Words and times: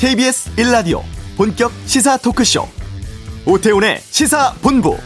KBS 0.00 0.56
1라디오 0.56 1.02
본격 1.36 1.70
시사 1.84 2.16
토크쇼 2.16 2.66
오태훈의 3.44 4.00
시사본부 4.00 4.96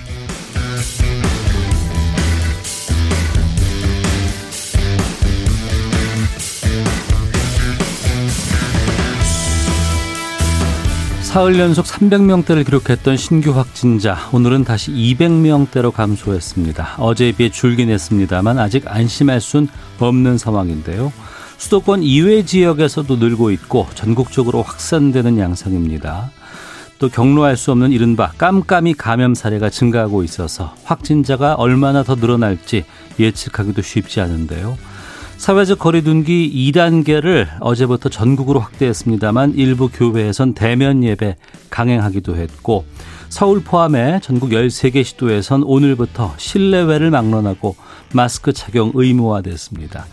사흘 11.22 11.58
연속 11.58 11.86
300명대를 11.86 12.64
기록했던 12.64 13.16
신규 13.16 13.50
확진자 13.50 14.16
오늘은 14.30 14.62
다시 14.62 14.92
200명대로 14.92 15.90
감소했습니다. 15.90 16.98
어제에 16.98 17.32
비해 17.32 17.50
줄긴 17.50 17.90
했습니다만 17.90 18.60
아직 18.60 18.84
안심할 18.86 19.40
순 19.40 19.66
없는 19.98 20.38
상황인데요. 20.38 21.12
수도권 21.56 22.02
이외 22.02 22.44
지역에서도 22.44 23.16
늘고 23.16 23.50
있고 23.52 23.86
전국적으로 23.94 24.62
확산되는 24.62 25.38
양상입니다. 25.38 26.30
또 26.98 27.08
경로할 27.08 27.56
수 27.56 27.72
없는 27.72 27.92
이른바 27.92 28.32
깜깜이 28.38 28.94
감염 28.94 29.34
사례가 29.34 29.70
증가하고 29.70 30.22
있어서 30.22 30.74
확진자가 30.84 31.54
얼마나 31.54 32.02
더 32.02 32.14
늘어날지 32.14 32.84
예측하기도 33.18 33.82
쉽지 33.82 34.20
않은데요. 34.20 34.76
사회적 35.36 35.80
거리둔기 35.80 36.72
2단계를 36.72 37.48
어제부터 37.60 38.08
전국으로 38.08 38.60
확대했습니다만 38.60 39.54
일부 39.56 39.88
교회에선 39.88 40.54
대면 40.54 41.02
예배 41.02 41.36
강행하기도 41.70 42.36
했고 42.36 42.86
서울 43.28 43.62
포함해 43.62 44.20
전국 44.22 44.50
13개 44.50 45.02
시도에선 45.04 45.64
오늘부터 45.64 46.34
실내외를 46.36 47.10
막론하고 47.10 47.74
마스크 48.12 48.52
착용 48.52 48.92
의무화됐습니다. 48.94 50.06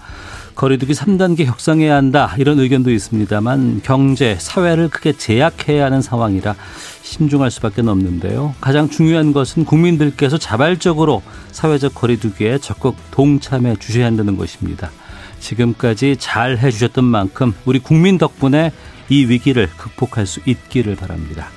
거리두기 0.62 0.94
3단계 0.94 1.48
격상해야 1.48 1.96
한다 1.96 2.36
이런 2.38 2.60
의견도 2.60 2.92
있습니다만 2.92 3.82
경제, 3.84 4.38
사회를 4.40 4.90
크게 4.90 5.14
제약해야 5.14 5.86
하는 5.86 6.04
상황이라 6.04 6.54
신중할 7.02 7.50
수밖에 7.50 7.82
없는데요. 7.82 8.54
가장 8.62 8.88
중요한 8.88 9.34
것은 9.34 9.66
국민들께서 9.66 10.38
자발적으로 10.38 11.24
사회적 11.52 11.96
거리두기에 11.96 12.60
적극 12.60 12.96
동참해 13.10 13.76
주셔야 13.78 14.06
한다는 14.06 14.38
것입니다. 14.38 14.92
지금까지 15.40 16.18
잘 16.20 16.60
해주셨던 16.60 17.06
만큼 17.06 17.56
우리 17.66 17.80
국민 17.80 18.20
덕분에 18.20 18.72
이 19.10 19.26
위기를 19.26 19.68
극복할 19.78 20.28
수 20.28 20.42
있기를 20.46 20.96
바랍니다. 20.96 21.48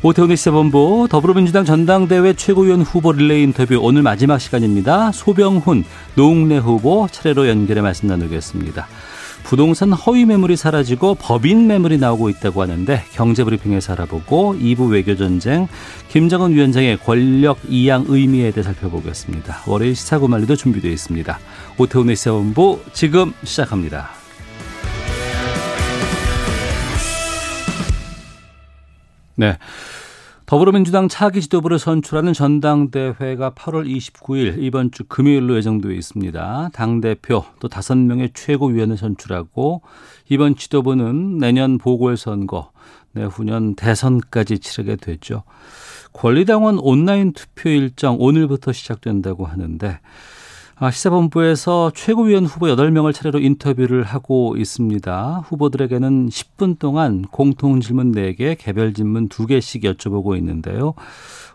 오태훈의 0.00 0.36
시사본부 0.36 1.08
더불어민주당 1.10 1.64
전당대회 1.64 2.32
최고위원 2.34 2.82
후보 2.82 3.10
릴레이 3.10 3.42
인터뷰 3.42 3.78
오늘 3.82 4.02
마지막 4.02 4.38
시간입니다. 4.38 5.10
소병훈 5.10 5.84
노웅래 6.14 6.58
후보 6.58 7.08
차례로 7.10 7.48
연결해 7.48 7.80
말씀 7.80 8.06
나누겠습니다. 8.06 8.86
부동산 9.42 9.92
허위 9.92 10.24
매물이 10.24 10.56
사라지고 10.56 11.16
법인 11.16 11.66
매물이 11.66 11.98
나오고 11.98 12.28
있다고 12.28 12.62
하는데 12.62 13.02
경제브리핑에서 13.12 13.94
알아보고 13.94 14.54
2부 14.60 14.92
외교전쟁 14.92 15.66
김정은 16.10 16.52
위원장의 16.52 16.98
권력 16.98 17.58
이양 17.68 18.04
의미에 18.06 18.52
대해 18.52 18.62
살펴보겠습니다. 18.62 19.62
월요일 19.66 19.96
시사고말리도 19.96 20.54
준비되어 20.54 20.92
있습니다. 20.92 21.38
오태훈의 21.76 22.14
시사본부 22.14 22.82
지금 22.92 23.32
시작합니다. 23.42 24.17
네. 29.38 29.56
더불어민주당 30.46 31.06
차기 31.06 31.40
지도부를 31.40 31.78
선출하는 31.78 32.32
전당대회가 32.32 33.50
8월 33.50 33.86
29일 33.86 34.56
이번 34.58 34.90
주 34.90 35.04
금요일로 35.04 35.56
예정되어 35.58 35.92
있습니다. 35.92 36.70
당대표 36.72 37.44
또 37.60 37.68
다섯 37.68 37.96
명의 37.96 38.30
최고위원을 38.34 38.96
선출하고 38.96 39.82
이번 40.28 40.56
지도부는 40.56 41.38
내년 41.38 41.78
보궐선거, 41.78 42.72
내후년 43.12 43.76
대선까지 43.76 44.58
치르게 44.58 44.96
되죠. 44.96 45.44
권리당원 46.12 46.80
온라인 46.80 47.32
투표 47.32 47.68
일정 47.68 48.16
오늘부터 48.18 48.72
시작된다고 48.72 49.46
하는데 49.46 49.88
아, 49.88 50.00
시사본부에서 50.80 51.90
최고위원 51.90 52.44
후보 52.44 52.66
8명을 52.66 53.12
차례로 53.12 53.40
인터뷰를 53.40 54.04
하고 54.04 54.54
있습니다. 54.56 55.42
후보들에게는 55.44 56.28
10분 56.28 56.78
동안 56.78 57.22
공통 57.22 57.80
질문 57.80 58.12
4개, 58.12 58.56
개별 58.56 58.92
질문 58.92 59.28
2개씩 59.28 59.82
여쭤보고 59.82 60.36
있는데요. 60.36 60.94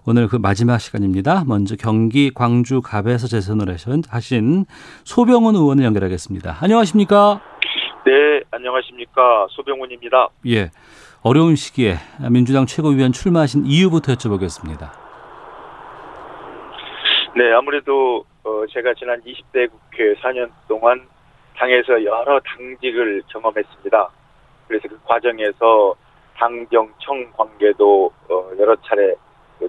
오늘 0.05 0.27
그 0.27 0.35
마지막 0.35 0.79
시간입니다. 0.79 1.45
먼저 1.47 1.77
경기 1.77 2.31
광주 2.33 2.81
갑에서 2.81 3.27
재선을 3.27 3.73
하신 4.09 4.65
소병훈 5.05 5.55
의원을 5.55 5.85
연결하겠습니다. 5.85 6.57
안녕하십니까? 6.59 7.39
네, 8.05 8.11
안녕하십니까. 8.51 9.47
소병훈입니다. 9.51 10.27
예. 10.47 10.69
어려운 11.21 11.55
시기에 11.55 11.95
민주당 12.29 12.65
최고위원 12.65 13.13
출마하신 13.13 13.65
이유부터 13.65 14.15
여쭤보겠습니다. 14.15 14.91
네, 17.37 17.53
아무래도 17.57 18.25
어, 18.43 18.65
제가 18.67 18.93
지난 18.95 19.21
20대 19.21 19.69
국회 19.71 20.13
4년 20.15 20.49
동안 20.67 21.07
당에서 21.55 22.03
여러 22.03 22.39
당직을 22.41 23.23
경험했습니다. 23.27 24.09
그래서 24.67 24.87
그 24.89 24.99
과정에서 25.05 25.95
당정청 26.35 27.31
관계도 27.37 28.11
어, 28.29 28.51
여러 28.57 28.75
차례 28.87 29.15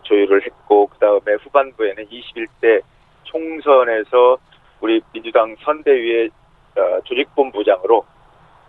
조율을 0.02 0.44
했고 0.44 0.88
그 0.88 0.98
다음에 0.98 1.34
후반부에는 1.42 2.06
21대 2.06 2.80
총선에서 3.24 4.38
우리 4.80 5.00
민주당 5.12 5.54
선대위의 5.64 6.30
어, 6.76 7.00
조직본부장으로 7.04 8.04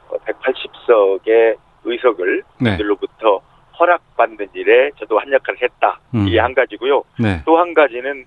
180석의 0.09 1.57
의석을 1.83 2.43
네. 2.61 2.77
들로부터 2.77 3.41
허락받는 3.79 4.49
일에 4.53 4.91
저도 4.99 5.19
한 5.19 5.31
역할을 5.31 5.61
했다. 5.63 5.99
음. 6.13 6.27
이게 6.27 6.39
한 6.39 6.53
가지고요. 6.53 7.03
네. 7.19 7.41
또한 7.45 7.73
가지는 7.73 8.25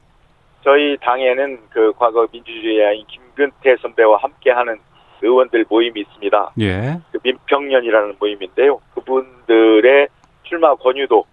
저희 0.65 0.97
당에는 0.99 1.59
그 1.71 1.93
과거 1.99 2.27
민주주의인 2.31 3.07
김근태 3.07 3.77
선배와 3.81 4.19
함께하는 4.19 4.79
의원들 5.23 5.67
모임이 5.69 6.01
있습니다. 6.01 6.53
예. 6.61 7.01
그 7.13 7.19
민평년이라는 7.23 8.17
모임인데요. 8.19 8.81
그분들의 8.95 10.09
출마 10.45 10.75
권유도 10.75 11.25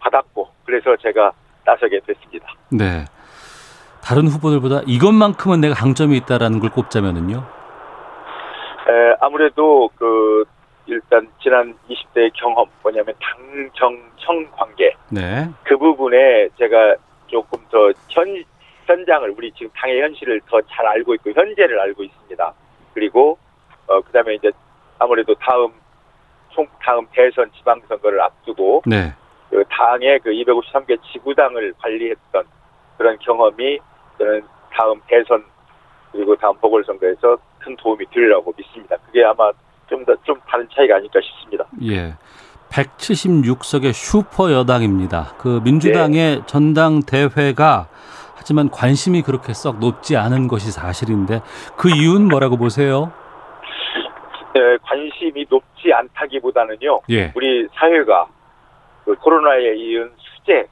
받았고 0.00 0.48
그래서 0.64 0.96
제가 0.96 1.32
나서게 1.64 2.00
됐습니다. 2.06 2.46
네. 2.70 3.04
다른 4.02 4.28
후보들보다 4.28 4.82
이것만큼은 4.86 5.60
내가 5.60 5.74
강점이 5.74 6.16
있다라는 6.18 6.60
걸 6.60 6.70
꼽자면은요. 6.70 7.38
에, 7.38 9.16
아무래도 9.20 9.90
그 9.96 10.44
일단 10.86 11.28
지난 11.42 11.74
20대 11.90 12.30
경험 12.34 12.68
뭐냐면 12.82 13.12
당정청 13.20 14.46
관계. 14.52 14.94
네. 15.10 15.48
그 15.64 15.76
부분에 15.76 16.48
제가 16.56 16.94
조금 17.26 17.58
더 17.70 17.90
현 18.10 18.44
현장을 18.86 19.28
우리 19.36 19.52
지금 19.52 19.70
당의 19.74 20.00
현실을 20.02 20.40
더 20.48 20.60
잘 20.62 20.86
알고 20.86 21.14
있고 21.14 21.30
현재를 21.32 21.78
알고 21.80 22.04
있습니다. 22.04 22.54
그리고 22.94 23.38
어 23.88 24.00
그다음에 24.00 24.34
이제 24.34 24.50
아무래도 24.98 25.34
다음 25.34 25.72
총 26.50 26.66
다음 26.82 27.06
대선 27.12 27.50
지방선거를 27.58 28.20
앞두고 28.20 28.82
네. 28.86 29.12
그 29.50 29.64
당의 29.68 30.18
그 30.20 30.30
253개 30.30 30.98
지구당을 31.12 31.74
관리했던 31.78 32.44
그런 32.96 33.18
경험이 33.18 33.78
저는 34.18 34.42
다음 34.72 35.00
대선 35.06 35.44
그리고 36.12 36.34
다음 36.36 36.56
보궐선거에서 36.58 37.36
큰 37.58 37.76
도움이 37.76 38.06
되리라고 38.10 38.54
믿습니다. 38.56 38.96
그게 39.06 39.24
아마 39.24 39.50
좀 39.88 40.04
더좀 40.04 40.24
좀 40.24 40.40
다른 40.46 40.66
차이가 40.74 40.96
아닐까 40.96 41.20
싶습니다. 41.20 41.66
예. 41.82 42.14
176석의 42.70 43.92
슈퍼 43.92 44.52
여당입니다. 44.52 45.34
그 45.38 45.60
민주당의 45.62 46.36
네. 46.36 46.42
전당 46.46 47.00
대회가 47.02 47.86
하지만 48.46 48.70
관심이 48.70 49.22
그렇게 49.22 49.52
썩 49.52 49.80
높지 49.80 50.16
않은 50.16 50.46
것이 50.46 50.70
사실인데 50.70 51.40
그 51.76 51.88
이유는 51.90 52.28
뭐라고 52.28 52.56
보세요? 52.56 53.10
네, 54.54 54.78
관심이 54.82 55.46
높지 55.50 55.92
않다기보다는요. 55.92 57.00
예. 57.10 57.32
우리 57.34 57.66
사회가 57.74 58.28
그 59.04 59.16
코로나에 59.16 59.74
이은 59.74 60.12
수재, 60.16 60.64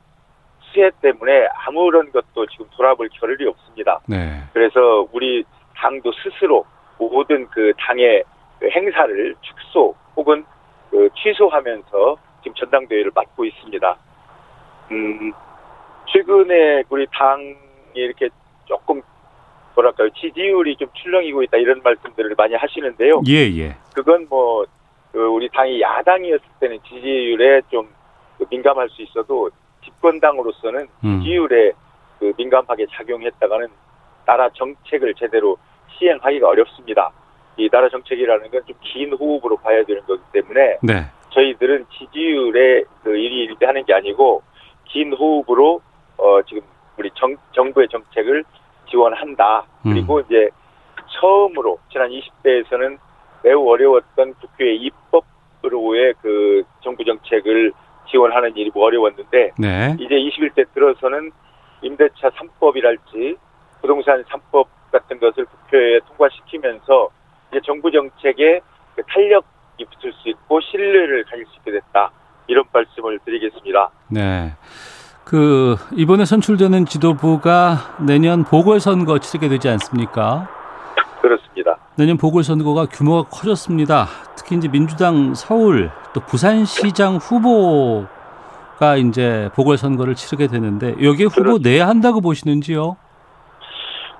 수혜 0.61 0.88
때문에 1.03 1.49
아무런 1.67 2.12
것도 2.12 2.47
지금 2.47 2.67
돌아볼 2.76 3.09
겨를이 3.09 3.44
없습니다. 3.49 3.99
네. 4.06 4.44
그래서 4.53 5.09
우리 5.11 5.43
당도 5.75 6.12
스스로 6.12 6.65
모든 6.97 7.49
그 7.49 7.73
당의 7.77 8.23
그 8.61 8.70
행사를 8.70 9.35
축소 9.41 9.97
혹은 10.15 10.44
그 10.93 11.09
취소하면서 11.17 12.19
지금 12.44 12.55
전당대회를 12.55 13.11
맡고 13.12 13.44
있습니다. 13.44 13.97
음, 14.93 15.32
최근에 16.06 16.85
우리 16.88 17.06
당 17.12 17.64
이 17.94 18.00
이렇게 18.00 18.29
조금 18.67 19.02
뭐랄까요 19.75 20.08
지지율이 20.11 20.76
좀 20.76 20.88
출렁이고 20.94 21.43
있다 21.44 21.56
이런 21.58 21.81
말씀들을 21.82 22.35
많이 22.37 22.55
하시는데요. 22.55 23.23
예 23.29 23.50
예. 23.58 23.76
그건 23.94 24.26
뭐그 24.29 25.19
우리 25.35 25.49
당이 25.49 25.81
야당이었을 25.81 26.44
때는 26.61 26.79
지지율에 26.88 27.62
좀그 27.70 28.46
민감할 28.50 28.88
수 28.91 29.02
있어도 29.02 29.50
집권당으로서는 29.85 30.88
음. 31.05 31.20
지지율에 31.20 31.73
그 32.19 32.32
민감하게 32.37 32.87
작용했다가는 32.93 33.69
나라 34.26 34.49
정책을 34.50 35.14
제대로 35.14 35.56
시행하기가 35.99 36.49
어렵습니다. 36.49 37.11
이 37.56 37.69
나라 37.70 37.88
정책이라는 37.88 38.50
건 38.50 38.62
좀 38.67 38.75
긴 38.81 39.12
호흡으로 39.12 39.56
봐야 39.58 39.85
되는 39.85 40.02
거기 40.06 40.23
때문에 40.32 40.79
네. 40.82 41.05
저희들은 41.31 41.87
지지율에 41.99 42.85
그 43.02 43.17
일이 43.17 43.44
일대 43.44 43.67
하는 43.67 43.85
게 43.85 43.93
아니고 43.93 44.43
긴 44.85 45.12
호흡으로 45.12 45.81
어 46.17 46.43
지금 46.43 46.62
우리 46.96 47.11
정, 47.14 47.37
정부의 47.52 47.88
정책을 47.88 48.44
지원한다. 48.91 49.64
음. 49.87 49.94
그리고 49.94 50.17
음. 50.17 50.23
이제 50.26 50.50
처음으로 51.20 51.79
지난 51.91 52.11
20대에서는 52.11 52.99
매우 53.43 53.69
어려웠던 53.69 54.35
국회 54.35 54.75
입법으로의 54.75 56.14
그 56.23 56.62
정부 56.82 57.05
정책을 57.05 57.73
지원하는 58.11 58.56
일이 58.56 58.70
어려웠는데 58.75 59.52
네. 59.58 59.96
이제 59.99 60.14
21대 60.14 60.67
들어서는 60.73 61.31
임대차 61.82 62.31
3법이랄지 62.31 63.37
부동산 63.81 64.25
3법 64.25 64.67
같은 64.91 65.19
것을 65.19 65.44
국회에 65.44 66.00
통과시키면서 66.08 67.11
이제 67.50 67.61
정부 67.64 67.91
정책에 67.91 68.61
그 68.94 69.02
탄력이 69.02 69.85
붙을 69.85 70.12
수 70.12 70.29
있고 70.29 70.61
신뢰를 70.61 71.25
가질 71.25 71.44
수 71.46 71.56
있게 71.56 71.73
됐다. 71.73 72.11
이런 72.46 72.64
말씀을 72.73 73.19
드리겠습니다. 73.25 73.91
네. 74.08 74.52
그 75.25 75.76
이번에 75.93 76.25
선출되는 76.25 76.85
지도부가 76.87 77.97
내년 78.06 78.44
보궐선거 78.44 79.19
치르게 79.19 79.49
되지 79.49 79.69
않습니까? 79.71 80.49
그렇습니다. 81.21 81.79
내년 81.97 82.19
보궐선거가 82.19 82.87
규모가 82.87 83.29
커졌습니다. 83.31 84.06
특히 84.37 84.56
이제 84.56 84.69
민주당 84.69 85.35
서울 85.35 85.91
또 86.12 86.21
부산시장 86.21 87.17
후보가 87.17 88.97
이제 88.99 89.49
보궐선거를 89.55 90.15
치르게 90.15 90.49
되는데 90.49 90.94
여기에 91.03 91.27
후보 91.27 91.59
내야 91.59 91.88
한다고 91.88 92.20
보시는지요? 92.20 92.97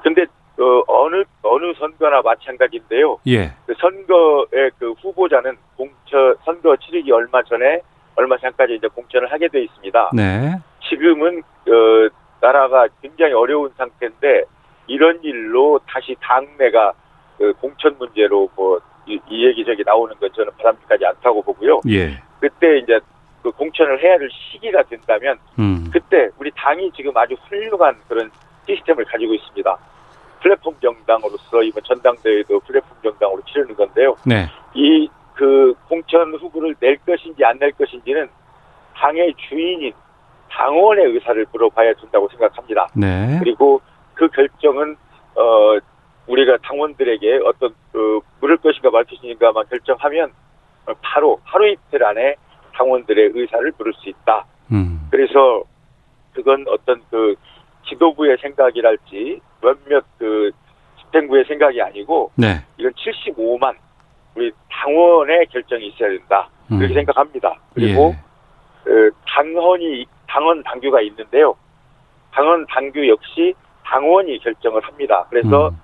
근데 0.03 0.23
어, 0.59 0.83
어느 0.87 1.25
어느 1.43 1.75
선거나 1.79 2.23
마찬가지인데요. 2.23 3.19
예. 3.27 3.53
그 3.67 3.75
선거의 3.79 4.71
그 4.79 4.93
후보자는 5.03 5.57
공천 5.77 6.37
선거 6.45 6.77
치르기 6.77 7.11
얼마 7.13 7.43
전에 7.43 7.81
얼마 8.17 8.39
전까지 8.39 8.77
이제 8.77 8.87
공천을 8.89 9.31
하게 9.31 9.49
돼 9.49 9.65
있습니다. 9.65 10.11
네. 10.15 10.61
지금은 10.95 11.41
어, 11.41 12.09
나라가 12.41 12.87
굉장히 13.03 13.33
어려운 13.33 13.71
상태인데 13.77 14.45
이런 14.87 15.19
일로 15.23 15.81
다시 15.87 16.15
당내가 16.21 16.93
그 17.39 17.53
공천 17.55 17.97
문제로 17.99 18.49
뭐 18.55 18.79
이, 19.07 19.19
이 19.29 19.47
얘기저기 19.47 19.83
나오는 19.85 20.15
건 20.17 20.31
저는 20.35 20.53
바람직하지 20.59 21.05
않다고 21.07 21.43
보고요. 21.43 21.81
예. 21.89 22.23
그때 22.41 22.79
이제 22.79 22.99
그 23.43 23.51
공천을 23.51 24.03
해야 24.03 24.13
할 24.13 24.29
시기가 24.31 24.83
된다면 24.85 25.39
음. 25.59 25.91
그때 25.93 26.29
우리 26.39 26.51
당이 26.57 26.93
지금 26.93 27.17
아주 27.17 27.35
훌륭한 27.49 27.97
그런 28.09 28.31
시스템을 28.67 29.05
가지고 29.05 29.35
있습니다. 29.35 29.79
플랫폼 30.41 30.75
정당으로서 30.81 31.63
이번 31.63 31.83
전당대회도 31.83 32.61
플랫폼 32.61 32.91
정당으로 33.03 33.43
치르는 33.47 33.75
건데요. 33.75 34.17
네. 34.25 34.47
이 34.75 35.09
그 35.35 35.75
공천 35.89 36.33
후보를 36.35 36.75
낼 36.81 36.97
것인지 36.99 37.45
안 37.45 37.59
낼 37.59 37.73
것인지는 37.73 38.29
당의 38.95 39.35
주인인 39.49 39.93
당원의 40.57 41.07
의사를 41.07 41.45
물어봐야 41.53 41.95
된다고 41.95 42.29
생각합니다. 42.29 42.89
네. 42.95 43.39
그리고 43.41 43.81
그 44.15 44.29
결정은 44.29 44.97
어 45.35 45.79
우리가 46.27 46.59
당원들에게 46.63 47.41
어떤 47.45 47.75
그 47.93 48.21
물을 48.41 48.57
것인가 48.59 48.91
말 48.91 49.05
것인가만 49.05 49.65
결정하면 49.69 50.33
바로 51.03 51.41
하루 51.45 51.69
이틀 51.71 52.05
안에 52.05 52.37
당원들의 52.75 53.33
의사를 53.35 53.73
물을 53.77 53.93
수 53.95 54.09
있다. 54.09 54.47
음. 54.73 55.09
그래서 55.11 55.65
그건 56.33 56.65
어떤 56.69 57.03
그 57.11 57.35
지도부의 57.89 58.39
생각이랄지 58.41 59.41
몇몇 59.61 60.05
그 60.19 60.51
집행부의 61.01 61.45
생각이 61.47 61.81
아니고 61.83 62.31
네. 62.37 62.65
이건 62.79 62.93
75만 62.93 63.77
우리 64.35 64.51
당원의 64.71 65.47
결정이 65.47 65.89
있어야 65.89 66.11
된다. 66.11 66.49
그렇게 66.69 66.87
음. 66.87 66.95
생각합니다. 66.95 67.57
그리고 67.75 68.15
예. 68.15 68.25
그 68.85 69.11
당헌이 69.27 70.07
당헌 70.27 70.63
당규가 70.63 71.01
있는데요. 71.03 71.55
당헌 72.33 72.67
당규 72.67 73.09
역시 73.09 73.55
당원이 73.85 74.39
결정을 74.39 74.83
합니다. 74.83 75.27
그래서 75.31 75.69
음. 75.69 75.81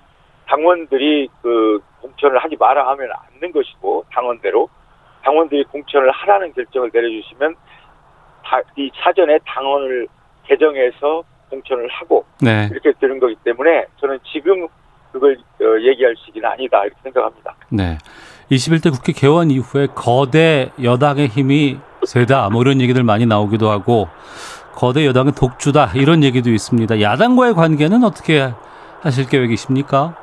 당원들이 0.47 1.29
그 1.41 1.79
공천을 2.01 2.43
하지 2.43 2.57
마라 2.57 2.87
하면 2.89 3.09
않는 3.11 3.51
것이고 3.51 4.05
당원대로 4.11 4.67
당원들이 5.23 5.63
공천을 5.65 6.11
하라는 6.11 6.53
결정을 6.53 6.89
내려주시면 6.93 7.55
다, 8.43 8.61
이 8.75 8.91
사전에 9.01 9.39
당원을 9.45 10.07
개정해서 10.45 11.23
공천을 11.49 11.87
하고 11.89 12.25
네. 12.41 12.67
이렇게 12.71 12.91
되는 12.99 13.19
거기 13.19 13.35
때문에 13.43 13.85
저는 13.99 14.19
지금 14.31 14.67
그걸 15.11 15.37
어, 15.61 15.79
얘기할 15.81 16.15
시기는 16.25 16.47
아니다 16.49 16.83
이렇게 16.83 16.99
생각합니다. 17.03 17.55
네. 17.69 17.97
21대 18.49 18.91
국회 18.91 19.13
개원 19.13 19.51
이후에 19.51 19.87
거대 19.87 20.71
여당의 20.81 21.27
힘이 21.27 21.79
세다 22.05 22.49
뭐 22.49 22.61
이런 22.61 22.81
얘기들 22.81 23.03
많이 23.03 23.25
나오기도 23.25 23.69
하고 23.69 24.07
거대 24.73 25.05
여당은 25.05 25.33
독주다 25.33 25.91
이런 25.95 26.23
얘기도 26.23 26.49
있습니다. 26.49 27.01
야당과의 27.01 27.53
관계는 27.53 28.03
어떻게 28.03 28.49
하실 29.01 29.27
계획이십니까? 29.27 30.15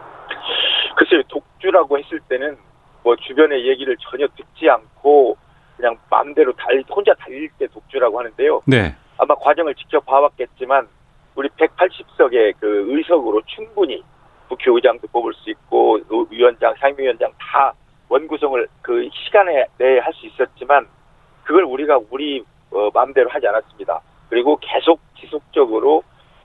글쎄요 0.96 1.22
독주라고 1.28 1.98
했을 1.98 2.20
때는 2.28 2.56
뭐 3.02 3.14
주변의 3.16 3.68
얘기를 3.68 3.96
전혀 3.98 4.26
듣지 4.36 4.68
않고 4.68 5.36
그냥 5.76 5.96
마음대로 6.10 6.52
달 6.54 6.82
혼자 6.90 7.14
달릴 7.14 7.48
때 7.58 7.66
독주라고 7.68 8.18
하는데요. 8.18 8.62
네. 8.66 8.96
아마 9.18 9.34
과정을 9.36 9.74
지켜봐왔겠지만 9.74 10.88
우리 11.36 11.48
180석의 11.50 12.54
그 12.58 12.86
의석으로 12.88 13.42
충분히 13.46 14.02
국회의장도 14.48 15.06
뽑을 15.08 15.32
수 15.34 15.50
있고 15.50 16.00
위원장, 16.30 16.74
상임위원장 16.80 17.30
다 17.38 17.72
원구성을 18.08 18.66
그 18.82 19.08
시간에 19.12 19.66
내에 19.78 19.98
할 20.00 20.12
수 20.14 20.26
있었지만 20.26 20.86
그걸 21.48 21.64
우리가 21.64 21.98
우리 22.10 22.44
어, 22.70 22.90
마음대로 22.92 23.30
하지 23.30 23.48
않았습니다. 23.48 24.02
그리고 24.28 24.58
계속 24.60 25.00
지속적으로 25.18 26.02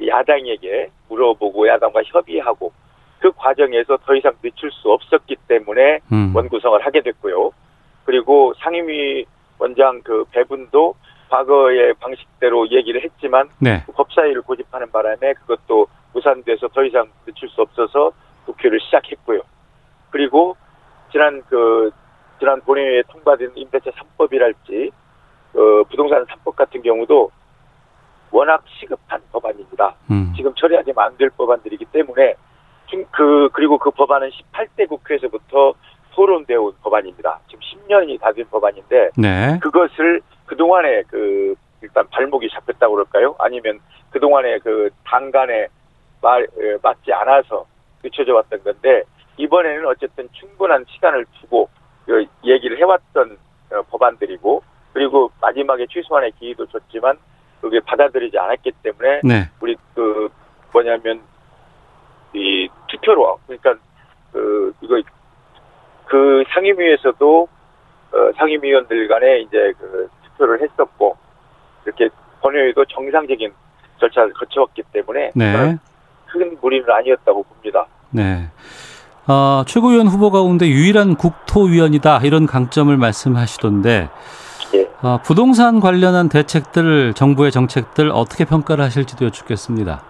야당에게 0.07 0.91
물어보고 1.09 1.67
야당과 1.67 2.03
협의하고 2.05 2.71
그 3.19 3.29
과정에서 3.33 3.97
더 3.97 4.15
이상 4.15 4.31
늦출 4.41 4.71
수 4.71 4.89
없었기 4.89 5.35
때문에 5.49 5.99
음. 6.13 6.33
원구성을 6.33 6.85
하게 6.85 7.01
됐고요. 7.01 7.51
그리고 8.05 8.53
상임위 8.59 9.25
원장 9.59 10.01
그 10.03 10.23
배분도 10.31 10.95
과거의 11.29 11.95
방식대로 11.95 12.69
얘기를 12.71 13.03
했지만 13.03 13.49
네. 13.59 13.83
법사위를 13.93 14.43
고집하는 14.43 14.89
바람에 14.89 15.33
그것도 15.33 15.87
무산돼서 16.13 16.69
더 16.69 16.81
이상 16.85 17.09
늦출 17.25 17.49
수 17.49 17.61
없어서 17.61 18.13
국회를 18.45 18.79
시작했고요. 18.79 19.41
그리고 20.11 20.55
지난 21.11 21.41
그 21.49 21.91
지난 22.43 22.59
본회의에 22.59 23.03
통과된 23.07 23.53
임대차 23.55 23.89
3법이랄지 23.91 24.91
그 25.53 25.83
부동산 25.89 26.25
3법 26.25 26.57
같은 26.57 26.81
경우도 26.81 27.31
워낙 28.31 28.61
시급한 28.67 29.21
법안입니다. 29.31 29.95
음. 30.11 30.33
지금 30.35 30.53
처리하지만 30.55 31.07
안될 31.11 31.29
법안들이기 31.37 31.85
때문에 31.85 32.35
그 33.11 33.49
그리고 33.53 33.77
그 33.77 33.91
법안은 33.91 34.29
18대 34.29 34.89
국회에서부터 34.89 35.73
토론되어 36.11 36.61
온 36.61 36.73
법안입니다. 36.83 37.39
지금 37.47 37.61
10년이 37.61 38.19
다 38.19 38.33
된 38.33 38.45
법안인데 38.49 39.11
네. 39.17 39.57
그것을 39.61 40.19
그동안에 40.45 41.03
그 41.07 41.55
일단 41.81 42.05
발목이 42.09 42.49
잡혔다고 42.49 42.95
그럴까요? 42.95 43.35
아니면 43.39 43.79
그동안에 44.09 44.57
그 44.59 44.89
당간에 45.05 45.67
말, 46.21 46.45
맞지 46.81 47.13
않아서 47.13 47.65
늦춰져 48.03 48.35
왔던 48.35 48.63
건데 48.65 49.03
이번에는 49.37 49.85
어쨌든 49.85 50.27
충분한 50.33 50.83
시간을 50.89 51.25
두고 51.39 51.69
그 52.05 52.25
얘기를 52.43 52.77
해왔던 52.77 53.37
어, 53.71 53.81
법안들이고 53.89 54.63
그리고 54.93 55.31
마지막에 55.41 55.85
최소한의 55.89 56.31
기회도 56.39 56.67
줬지만 56.67 57.17
그게 57.61 57.79
받아들이지 57.79 58.37
않았기 58.37 58.71
때문에 58.83 59.21
네. 59.23 59.49
우리 59.61 59.75
그 59.95 60.29
뭐냐면 60.71 61.21
이 62.33 62.67
투표로 62.87 63.39
그러니까 63.47 63.75
그 64.31 64.73
이거 64.81 65.01
그 66.05 66.43
상임위에서도 66.53 67.47
어, 68.11 68.31
상임위원들 68.37 69.07
간에 69.07 69.39
이제 69.39 69.73
그 69.79 70.09
투표를 70.25 70.61
했었고 70.61 71.17
이렇게 71.85 72.09
본회의도 72.41 72.85
정상적인 72.85 73.53
절차를 73.99 74.33
거쳐왔기 74.33 74.83
때문에 74.91 75.31
네. 75.33 75.77
큰 76.27 76.57
무리는 76.61 76.89
아니었다고 76.89 77.43
봅니다. 77.43 77.87
네. 78.11 78.49
어, 79.27 79.63
최고위원 79.65 80.07
후보 80.07 80.31
가운데 80.31 80.67
유일한 80.67 81.15
국토위원이다 81.15 82.19
이런 82.23 82.45
강점을 82.45 82.95
말씀하시던데 82.97 84.09
예. 84.75 84.89
어, 85.01 85.19
부동산 85.23 85.79
관련한 85.79 86.27
대책들 86.27 87.13
정부의 87.13 87.51
정책들 87.51 88.09
어떻게 88.11 88.43
평가를 88.43 88.83
하실지도 88.83 89.25
여쭙겠습니다. 89.25 90.03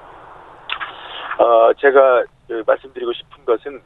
어, 1.40 1.74
제가 1.78 2.24
그 2.48 2.64
말씀드리고 2.66 3.14
싶은 3.14 3.46
것은 3.46 3.82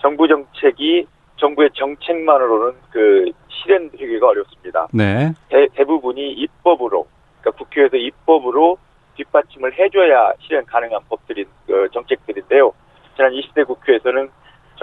정부 0.00 0.26
정책이 0.26 1.06
정부의 1.36 1.70
정책만으로는 1.74 2.74
그 2.90 3.30
실현되기가 3.48 4.26
어렵습니다. 4.26 4.88
네. 4.92 5.32
대, 5.48 5.66
대부분이 5.74 6.32
입법으로, 6.32 7.06
그러니까 7.40 7.62
국회에서 7.62 7.96
입법으로 7.96 8.78
뒷받침을 9.16 9.78
해줘야 9.78 10.32
실현 10.40 10.64
가능한 10.66 11.02
법들인 11.08 11.46
그 11.66 11.88
정책들인데요. 11.92 12.72
지난 13.16 13.32
20대 13.32 13.66
국회에서는 13.66 14.30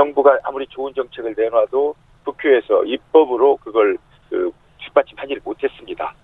정부가 0.02 0.40
아무리 0.44 0.66
좋은 0.68 0.94
정책을 0.96 1.36
내놔도 1.38 1.94
국회에서 2.26 2.84
입법으로 2.86 3.58
그걸 3.58 3.98
그 4.30 4.52
뒷받침하지 4.80 5.38
못했습니다. 5.44 6.16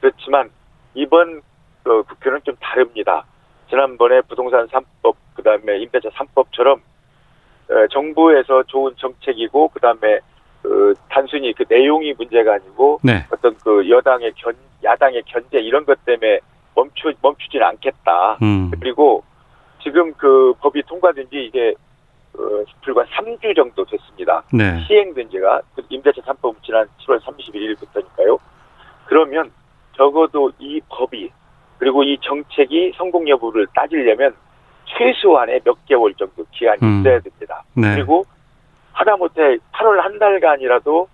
그렇지만 0.00 0.50
이번 0.94 1.40
그 1.82 2.02
국회는 2.02 2.40
좀 2.44 2.54
다릅니다. 2.60 3.24
지난번에 3.70 4.20
부동산 4.22 4.68
3법 4.68 5.16
그다음에 5.34 5.78
임대차 5.78 6.10
3법처럼 6.10 6.80
정부에서 7.90 8.64
좋은 8.64 8.94
정책이고 8.96 9.68
그다음에 9.68 10.20
그 10.60 10.94
단순히 11.08 11.54
그 11.54 11.64
내용이 11.66 12.12
문제가 12.12 12.54
아니고 12.54 13.00
네. 13.02 13.24
어떤 13.30 13.56
그 13.64 13.88
여당의 13.88 14.32
견 14.36 14.54
야당의 14.84 15.22
견제 15.26 15.58
이런 15.58 15.86
것 15.86 16.04
때문에 16.04 16.40
멈추 16.74 17.12
멈추진 17.22 17.62
않겠다. 17.62 18.38
음. 18.42 18.70
그리고 18.78 19.24
지금 19.82 20.12
그 20.14 20.52
법이 20.60 20.82
통과된 20.82 21.30
지 21.30 21.44
이게 21.46 21.74
불과 22.82 23.04
3주 23.04 23.54
정도 23.54 23.84
됐습니다. 23.84 24.42
네. 24.52 24.82
시행된 24.86 25.30
지가 25.30 25.62
그 25.74 25.82
임대차 25.88 26.22
3법 26.22 26.56
지난 26.62 26.86
7월 27.00 27.20
31일부터니까요. 27.20 28.38
그러면 29.06 29.50
적어도 29.96 30.50
이 30.58 30.80
법이 30.88 31.30
그리고 31.78 32.02
이 32.04 32.16
정책이 32.22 32.92
성공 32.96 33.28
여부를 33.28 33.66
따지려면 33.74 34.34
최소한의 34.86 35.60
몇 35.64 35.84
개월 35.86 36.14
정도 36.14 36.44
기한이 36.52 36.78
음. 36.82 37.00
있어야 37.00 37.20
됩니다. 37.20 37.62
네. 37.74 37.94
그리고 37.94 38.24
하다못해 38.92 39.58
8월 39.72 40.00
한 40.00 40.18
달간이라도 40.18 41.08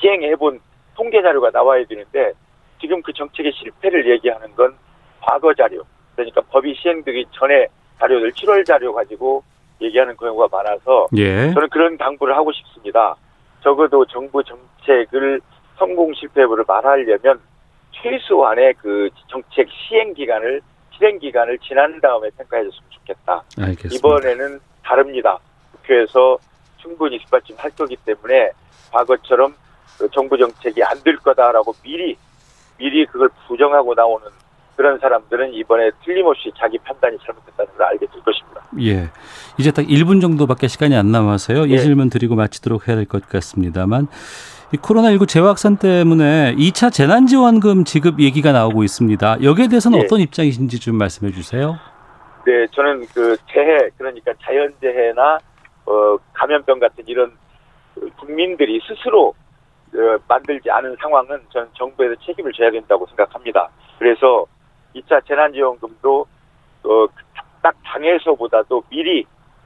시행해본 0.00 0.60
통계 0.94 1.20
자료가 1.20 1.50
나와야 1.50 1.84
되는데 1.84 2.32
지금 2.80 3.02
그 3.02 3.12
정책의 3.12 3.52
실패를 3.52 4.08
얘기하는 4.10 4.54
건 4.54 4.74
과거 5.20 5.52
자료 5.54 5.82
그러니까 6.14 6.40
법이 6.42 6.74
시행되기 6.74 7.26
전에 7.32 7.66
자료들 7.98 8.32
7월 8.32 8.64
자료 8.64 8.94
가지고 8.94 9.42
얘기하는 9.96 10.16
경우가 10.16 10.48
많아서 10.50 11.06
예. 11.16 11.52
저는 11.52 11.68
그런 11.70 11.96
당부를 11.96 12.36
하고 12.36 12.52
싶습니다. 12.52 13.16
적어도 13.62 14.04
정부 14.06 14.42
정책을 14.44 15.40
성공 15.78 16.12
실패 16.14 16.42
여부를 16.42 16.64
말하려면 16.68 17.40
최소한의 17.92 18.74
그 18.74 19.08
정책 19.28 19.66
시행 19.70 20.12
기간을 20.14 20.60
실행 20.92 21.18
기간을 21.18 21.58
지난 21.58 21.98
다음에 22.00 22.28
평가해줬으면 22.36 22.90
좋겠다. 22.90 23.42
알겠습니다. 23.58 23.94
이번에는 23.96 24.60
다릅니다. 24.84 25.38
국회에서 25.72 26.38
충분히 26.76 27.18
뒷받침 27.18 27.56
할 27.58 27.70
거기 27.70 27.96
때문에 27.96 28.50
과거처럼 28.92 29.54
그 29.98 30.08
정부 30.10 30.36
정책이 30.36 30.82
안 30.84 30.96
될 31.02 31.16
거다라고 31.16 31.72
미리 31.82 32.16
미리 32.78 33.06
그걸 33.06 33.30
부정하고 33.46 33.94
나오는 33.94 34.26
그런 34.76 34.98
사람들은 34.98 35.54
이번에 35.54 35.90
틀림없이 36.04 36.52
자기 36.58 36.78
판단이 36.78 37.16
잘못됐다는 37.24 37.72
걸 37.76 37.86
알게 37.86 38.06
될 38.06 38.20
것입니다. 38.22 38.62
예. 38.80 39.10
이제 39.58 39.70
딱 39.70 39.82
1분 39.82 40.20
정도밖에 40.20 40.68
시간이 40.68 40.94
안 40.94 41.10
남아서요. 41.10 41.64
이 41.66 41.72
예. 41.72 41.78
질문 41.78 42.10
드리고 42.10 42.34
마치도록 42.34 42.86
해야 42.88 42.96
될 42.96 43.06
것 43.06 43.26
같습니다만 43.28 44.08
이 44.72 44.76
코로나19 44.76 45.28
재확산 45.28 45.76
때문에 45.78 46.54
2차 46.56 46.92
재난지원금 46.92 47.84
지급 47.84 48.20
얘기가 48.20 48.52
나오고 48.52 48.82
있습니다. 48.84 49.42
여기에 49.42 49.68
대해서는 49.68 49.98
예. 49.98 50.02
어떤 50.04 50.20
입장이신지 50.20 50.78
좀 50.80 50.96
말씀해 50.96 51.32
주세요. 51.32 51.76
네, 52.44 52.66
저는 52.72 53.06
그 53.14 53.36
재해 53.52 53.88
그러니까 53.96 54.32
자연재해나 54.42 55.38
어, 55.86 56.16
감염병 56.34 56.80
같은 56.80 57.04
이런 57.06 57.32
국민들이 58.18 58.80
스스로 58.86 59.34
어, 59.94 60.18
만들지 60.28 60.70
않은 60.70 60.96
상황은 61.00 61.40
저는 61.52 61.68
정부에서 61.74 62.14
책임을 62.26 62.52
져야 62.52 62.70
된다고 62.70 63.06
생각합니다. 63.06 63.68
그래서 63.98 64.44
2차 64.96 65.26
재난지원금도 65.26 66.26
어, 66.84 67.06
딱 67.62 67.74
당에서보다도 67.84 68.84
미리 68.90 69.24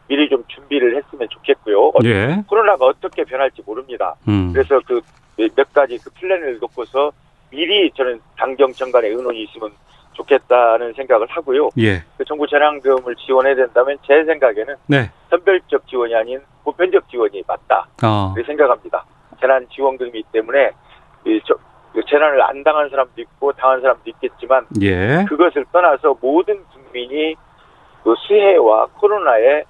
미리 0.09 0.29
좀 0.29 0.43
준비를 0.49 0.97
했으면 0.97 1.29
좋겠고요. 1.29 1.93
예. 2.05 2.43
코로나가 2.49 2.87
어떻게 2.87 3.23
변할지 3.23 3.63
모릅니다. 3.65 4.17
음. 4.29 4.53
그래서 4.53 4.81
그 4.87 5.01
몇 5.49 5.73
가지 5.73 5.99
그 5.99 6.11
플랜을 6.19 6.59
놓고서 6.61 7.13
미리 7.51 7.91
저는 7.93 8.21
당정청 8.37 8.91
간의 8.93 9.11
의논이 9.11 9.45
있으면 9.45 9.71
좋겠다는 10.13 10.93
생각을 10.95 11.27
하고요. 11.31 11.71
예. 11.79 12.03
그 12.19 12.25
정부 12.25 12.47
재난금을 12.47 13.17
지원해야 13.17 13.55
된다면 13.55 13.97
제 14.07 14.25
생각에는 14.25 14.75
네. 14.87 15.11
선별적 15.31 15.87
지원이 15.87 16.15
아닌 16.15 16.41
보편적 16.65 17.09
지원이 17.09 17.43
맞다. 17.47 17.87
어. 18.05 18.35
생각합니다. 18.45 19.05
재난 19.41 19.67
지원금이기 19.71 20.25
때문에 20.33 20.71
이 21.27 21.41
재난을 22.09 22.42
안 22.42 22.62
당한 22.62 22.88
사람도 22.88 23.20
있고 23.20 23.52
당한 23.52 23.80
사람도 23.80 24.02
있겠지만 24.06 24.66
예. 24.80 25.25
그것을 25.28 25.64
떠나서 25.73 26.16
모든 26.20 26.62
국민이 26.73 27.35
그 28.02 28.14
수해와 28.26 28.87
코로나에 28.99 29.64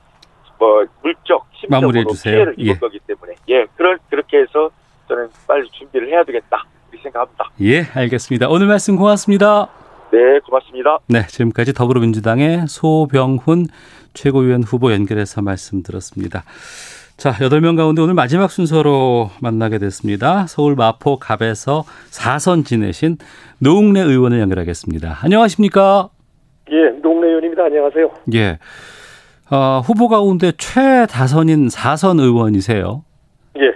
뭐 0.59 0.85
물적 1.03 1.47
심적으로 1.55 1.93
피해를 2.23 2.55
입을 2.59 2.75
예. 2.75 2.79
거기 2.79 2.99
때문에 3.01 3.35
예 3.49 3.67
그런 3.77 3.99
그렇게 4.11 4.39
해서 4.39 4.71
저는 5.09 5.29
빨리 5.47 5.69
준비를 5.71 6.09
해야 6.09 6.23
되겠다 6.23 6.65
이렇게 6.91 7.03
생각합니다. 7.03 7.51
예 7.63 7.85
알겠습니다. 7.95 8.49
오늘 8.49 8.67
말씀 8.67 8.97
고맙습니다. 8.97 9.69
네, 10.13 10.41
고맙습니다. 10.41 10.99
네, 11.07 11.27
지금까지 11.29 11.73
더불어민주당의 11.73 12.67
소병훈 12.67 13.67
최고위원 14.13 14.65
후보 14.65 14.93
연결해서 14.93 15.41
말씀 15.41 15.83
들었습니다. 15.83 16.43
자, 17.21 17.33
8명 17.33 17.77
가운데 17.77 18.01
오늘 18.01 18.15
마지막 18.15 18.51
순서로 18.51 19.29
만나게 19.43 19.77
됐습니다. 19.77 20.47
서울 20.47 20.75
마포 20.75 21.19
갑에서 21.19 21.83
4선 22.09 22.65
지내신 22.65 23.19
노웅래 23.59 24.01
의원을 24.01 24.41
연결하겠습니다. 24.41 25.19
안녕하십니까? 25.23 26.09
예, 26.71 26.99
노웅래 27.03 27.29
의원입니다. 27.29 27.65
안녕하세요. 27.65 28.11
예. 28.33 28.59
어, 29.55 29.81
후보 29.85 30.09
가운데 30.09 30.53
최다선인 30.57 31.67
4선 31.69 32.21
의원이세요. 32.21 33.05
예. 33.59 33.69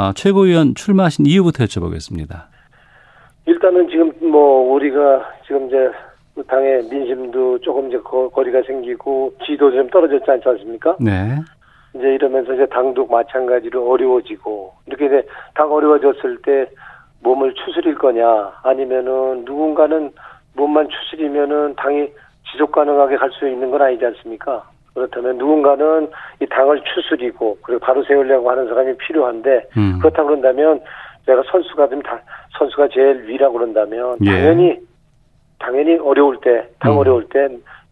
어, 0.00 0.12
최고위원 0.14 0.76
출마하신 0.76 1.26
이유부터 1.26 1.64
여쭤보겠습니다. 1.64 2.44
일단은 3.46 3.88
지금 3.88 4.12
뭐 4.30 4.74
우리가 4.74 5.28
지금 5.44 5.66
이제 5.66 5.90
당의 6.46 6.84
민심도 6.88 7.58
조금 7.62 7.88
이제 7.88 7.98
거리가 7.98 8.62
생기고 8.64 9.34
지도 9.44 9.72
좀 9.72 9.90
떨어졌지 9.90 10.30
않지 10.30 10.48
않습니까? 10.48 10.96
네. 11.00 11.34
이제 11.94 12.14
이러면서 12.14 12.54
이제 12.54 12.66
당도 12.66 13.06
마찬가지로 13.06 13.90
어려워지고 13.90 14.72
이렇게 14.86 15.06
이제 15.06 15.26
당 15.54 15.70
어려워졌을 15.72 16.38
때 16.42 16.66
몸을 17.22 17.54
추스릴 17.54 17.94
거냐 17.96 18.52
아니면은 18.62 19.44
누군가는 19.44 20.10
몸만 20.54 20.88
추스리면은 20.88 21.74
당이 21.76 22.08
지속 22.50 22.72
가능하게 22.72 23.16
갈 23.16 23.30
수 23.30 23.48
있는 23.48 23.70
건 23.70 23.80
아니지 23.82 24.04
않습니까? 24.04 24.64
그렇다면 24.94 25.38
누군가는 25.38 26.10
이 26.40 26.46
당을 26.46 26.82
추스리고 26.84 27.58
그리고 27.62 27.80
바로 27.80 28.04
세우려고 28.04 28.50
하는 28.50 28.68
사람이 28.68 28.96
필요한데 28.98 29.68
음. 29.76 29.98
그렇다 30.00 30.22
그런다면 30.22 30.80
내가 31.26 31.42
선수가 31.50 31.88
되면 31.88 32.02
다 32.02 32.20
선수가 32.58 32.88
제일 32.88 33.26
위라고 33.26 33.54
그런다면 33.54 34.18
예. 34.22 34.30
당연히 34.30 34.78
당연히 35.58 35.96
어려울 35.98 36.38
때, 36.40 36.68
당 36.80 36.92
음. 36.92 36.98
어려울 36.98 37.26
때 37.28 37.48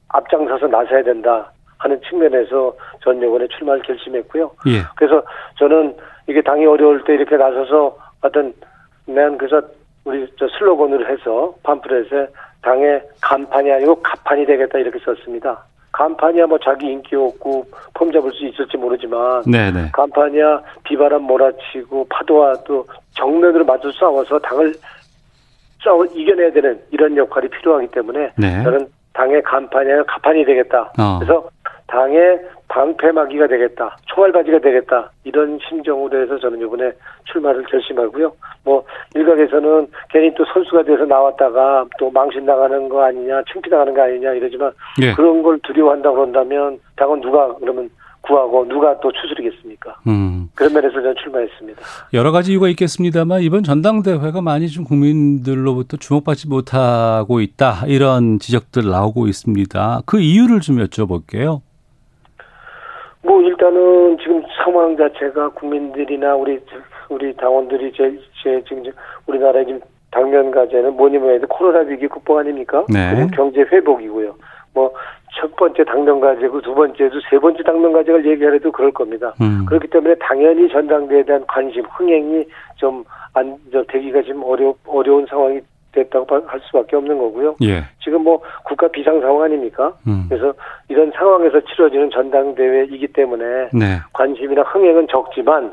앞장서서 0.08 0.66
나서야 0.66 1.02
된다 1.04 1.52
하는 1.80 2.00
측면에서 2.08 2.74
전 3.02 3.22
요번에 3.22 3.48
출마를 3.48 3.82
결심했고요. 3.82 4.50
예. 4.68 4.82
그래서 4.96 5.22
저는 5.58 5.96
이게 6.28 6.42
당이 6.42 6.64
어려울 6.66 7.02
때 7.04 7.14
이렇게 7.14 7.36
나서서 7.36 7.96
어떤 8.20 8.52
난 9.06 9.36
그래서 9.38 9.66
우리 10.04 10.26
저 10.38 10.46
슬로건으로 10.58 11.06
해서 11.06 11.54
팜플렛에 11.62 12.28
당의 12.62 13.02
간판이 13.22 13.72
아니고 13.72 14.02
가판이 14.02 14.44
되겠다 14.46 14.78
이렇게 14.78 14.98
썼습니다. 14.98 15.64
간판이야 15.92 16.46
뭐 16.46 16.58
자기 16.58 16.86
인기 16.86 17.16
없고 17.16 17.66
폼 17.94 18.12
잡을 18.12 18.30
수 18.32 18.46
있을지 18.46 18.76
모르지만 18.76 19.42
네네. 19.42 19.90
간판이야 19.92 20.62
비바람 20.84 21.22
몰아치고 21.22 22.06
파도와 22.08 22.54
또 22.66 22.86
정면으로 23.12 23.64
맞서 23.64 23.90
싸워서 23.92 24.38
당을 24.38 24.74
싸워 25.82 26.04
이겨내야 26.04 26.52
되는 26.52 26.80
이런 26.90 27.16
역할이 27.16 27.48
필요하기 27.48 27.88
때문에 27.88 28.32
네. 28.36 28.62
저는 28.62 28.86
당의 29.12 29.42
간판이 29.42 29.90
아니라 29.90 30.04
가판이 30.04 30.44
되겠다. 30.44 30.92
어. 30.98 31.18
그래서 31.18 31.48
당의 31.90 32.40
방패막이가 32.68 33.48
되겠다. 33.48 33.96
총알바지가 34.06 34.60
되겠다. 34.60 35.10
이런 35.24 35.58
심정으로 35.68 36.22
해서 36.22 36.38
저는 36.38 36.60
이번에 36.60 36.92
출마를 37.24 37.64
결심하고요. 37.64 38.32
뭐 38.64 38.84
일각에서는 39.14 39.88
괜히 40.08 40.32
또 40.34 40.44
선수가 40.52 40.84
돼서 40.84 41.04
나왔다가 41.04 41.84
또 41.98 42.10
망신당하는 42.10 42.88
거 42.88 43.02
아니냐, 43.02 43.42
창피당하는 43.52 43.92
거 43.92 44.02
아니냐 44.02 44.32
이러지만 44.34 44.72
예. 45.02 45.14
그런 45.14 45.42
걸 45.42 45.58
두려워한다 45.64 46.12
그런다면 46.12 46.78
당은 46.96 47.20
누가 47.22 47.52
그러면 47.56 47.90
구하고 48.20 48.68
누가 48.68 49.00
또 49.00 49.10
추스리겠습니까? 49.10 49.96
음. 50.06 50.48
그런 50.54 50.72
면에서 50.74 50.94
저는 50.94 51.14
출마했습니다. 51.22 51.80
여러 52.12 52.30
가지 52.30 52.52
이유가 52.52 52.68
있겠습니다만 52.68 53.40
이번 53.42 53.64
전당대회가 53.64 54.42
많이 54.42 54.68
좀 54.68 54.84
국민들로부터 54.84 55.96
주목받지 55.96 56.48
못하고 56.48 57.40
있다 57.40 57.86
이런 57.86 58.38
지적들 58.38 58.88
나오고 58.88 59.26
있습니다. 59.26 60.02
그 60.06 60.20
이유를 60.20 60.60
좀 60.60 60.76
여쭤볼게요. 60.76 61.62
뭐 63.22 63.42
일단은 63.42 64.18
지금 64.18 64.42
상황 64.62 64.96
자체가 64.96 65.50
국민들이나 65.50 66.34
우리 66.34 66.58
우리 67.08 67.34
당원들이 67.36 67.92
제, 67.92 68.18
제 68.42 68.62
지금 68.66 68.84
우리나라의 69.26 69.66
지금 69.66 69.80
당면 70.10 70.50
과제는 70.50 70.96
뭐니 70.96 71.18
뭐니 71.18 71.34
해도 71.34 71.46
코로나 71.46 71.80
위기 71.80 72.08
극복 72.08 72.38
아닙니까? 72.38 72.84
네. 72.88 73.14
그리고 73.14 73.30
경제 73.34 73.60
회복이고요. 73.60 74.34
뭐 74.74 74.92
첫 75.38 75.54
번째 75.56 75.84
당면 75.84 76.20
과제고 76.20 76.60
두 76.60 76.74
번째도 76.74 77.20
세 77.28 77.38
번째 77.38 77.62
당면 77.62 77.92
과제를 77.92 78.26
얘기하려도 78.26 78.72
그럴 78.72 78.90
겁니다. 78.90 79.32
음. 79.40 79.64
그렇기 79.66 79.88
때문에 79.88 80.14
당연히 80.16 80.68
전당대회에 80.68 81.22
대한 81.22 81.44
관심, 81.46 81.84
흥행이 81.84 82.44
좀 82.76 83.04
안, 83.34 83.56
저 83.72 83.82
되기가 83.84 84.22
지금 84.22 84.42
어려 84.42 84.74
어려운 84.86 85.24
상황이 85.26 85.60
됐다고 85.92 86.46
할 86.46 86.60
수밖에 86.60 86.96
없는 86.96 87.18
거고요. 87.18 87.56
예. 87.62 87.82
지금 88.02 88.22
뭐 88.22 88.40
국가 88.64 88.88
비상 88.88 89.20
상황 89.20 89.42
아닙니까? 89.42 89.92
음. 90.06 90.26
그래서 90.28 90.52
이런 90.88 91.10
상황에서 91.12 91.60
치러지는 91.60 92.10
전당대회이기 92.10 93.08
때문에 93.08 93.70
네. 93.72 93.98
관심이나 94.12 94.62
흥행은 94.62 95.08
적지만 95.08 95.72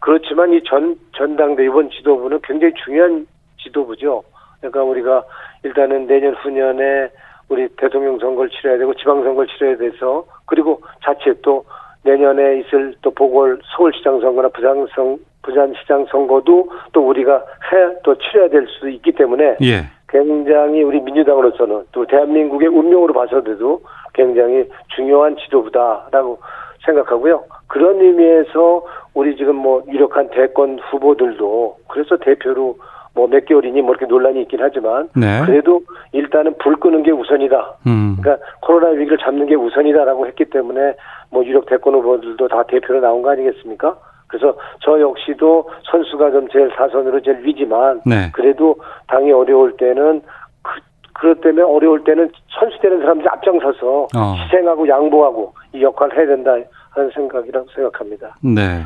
그렇지만 0.00 0.52
이 0.52 0.60
전 0.64 0.96
전당대 1.16 1.64
이번 1.64 1.90
지도부는 1.90 2.40
굉장히 2.44 2.72
중요한 2.84 3.26
지도부죠. 3.58 4.22
그러니까 4.60 4.82
우리가 4.84 5.24
일단은 5.64 6.06
내년 6.06 6.34
후년에 6.34 7.08
우리 7.48 7.68
대통령 7.76 8.18
선거를 8.18 8.50
치러야 8.50 8.78
되고 8.78 8.94
지방 8.94 9.22
선거를 9.22 9.48
치러야 9.48 9.76
돼서 9.76 10.24
그리고 10.46 10.80
자체 11.04 11.34
또 11.42 11.64
내년에 12.02 12.60
있을 12.60 12.94
또 13.02 13.10
보궐 13.10 13.58
서울시장 13.76 14.20
선거나 14.20 14.48
부산성 14.48 15.18
부산시장 15.46 16.06
선거도 16.10 16.68
또 16.92 17.06
우리가 17.08 17.36
해 17.72 17.86
또 18.02 18.14
치러야 18.18 18.48
될수 18.48 18.88
있기 18.90 19.12
때문에 19.12 19.56
예. 19.62 19.84
굉장히 20.08 20.82
우리 20.82 21.00
민주당으로서는 21.00 21.84
또 21.92 22.04
대한민국의 22.06 22.68
운명으로 22.68 23.14
봐서도 23.14 23.80
굉장히 24.14 24.68
중요한 24.94 25.36
지도부다라고 25.36 26.38
생각하고요. 26.84 27.42
그런 27.66 28.00
의미에서 28.00 28.84
우리 29.14 29.36
지금 29.36 29.56
뭐 29.56 29.82
유력한 29.88 30.28
대권 30.30 30.78
후보들도 30.90 31.76
그래서 31.88 32.16
대표로 32.18 32.76
뭐 33.14 33.26
몇 33.28 33.46
개월이니 33.46 33.80
뭐 33.80 33.92
이렇게 33.92 34.06
논란이 34.06 34.42
있긴 34.42 34.60
하지만 34.60 35.08
네. 35.16 35.40
그래도 35.46 35.80
일단은 36.12 36.54
불 36.58 36.76
끄는 36.76 37.02
게 37.02 37.10
우선이다. 37.10 37.74
음. 37.86 38.16
그러니까 38.20 38.44
코로나 38.60 38.90
위기를 38.90 39.16
잡는 39.18 39.46
게 39.46 39.54
우선이다라고 39.54 40.26
했기 40.26 40.44
때문에 40.44 40.94
뭐 41.30 41.44
유력 41.44 41.66
대권 41.66 41.94
후보들도 41.94 42.46
다 42.48 42.62
대표로 42.68 43.00
나온 43.00 43.22
거 43.22 43.30
아니겠습니까? 43.30 43.96
그래서 44.26 44.56
저 44.84 45.00
역시도 45.00 45.68
선수가 45.90 46.30
좀 46.30 46.48
제일 46.50 46.70
사선으로 46.76 47.20
제일 47.22 47.44
위지만 47.44 48.00
네. 48.04 48.30
그래도 48.32 48.76
당이 49.08 49.32
어려울 49.32 49.76
때는 49.76 50.22
그, 50.62 50.80
그것 51.12 51.40
때문에 51.40 51.62
어려울 51.62 52.02
때는 52.04 52.30
선수 52.58 52.78
되는 52.80 52.98
사람들이 53.00 53.28
앞장서서 53.28 54.08
어. 54.16 54.34
희생하고 54.44 54.88
양보하고 54.88 55.54
이 55.74 55.82
역할을 55.82 56.18
해야 56.18 56.26
된다 56.26 56.50
하는 56.90 57.10
생각이라고 57.14 57.66
생각합니다. 57.74 58.34
네. 58.42 58.82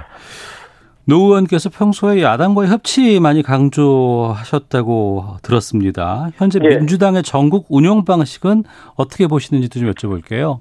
노 1.06 1.16
의원께서 1.16 1.70
평소에 1.70 2.22
야당과의 2.22 2.68
협치 2.68 3.18
많이 3.20 3.42
강조하셨다고 3.42 5.24
들었습니다. 5.42 6.28
현재 6.34 6.60
예. 6.62 6.68
민주당의 6.68 7.22
전국 7.22 7.66
운영 7.68 8.04
방식은 8.04 8.62
어떻게 8.96 9.26
보시는지도 9.26 9.80
좀 9.80 9.90
여쭤볼게요. 9.90 10.60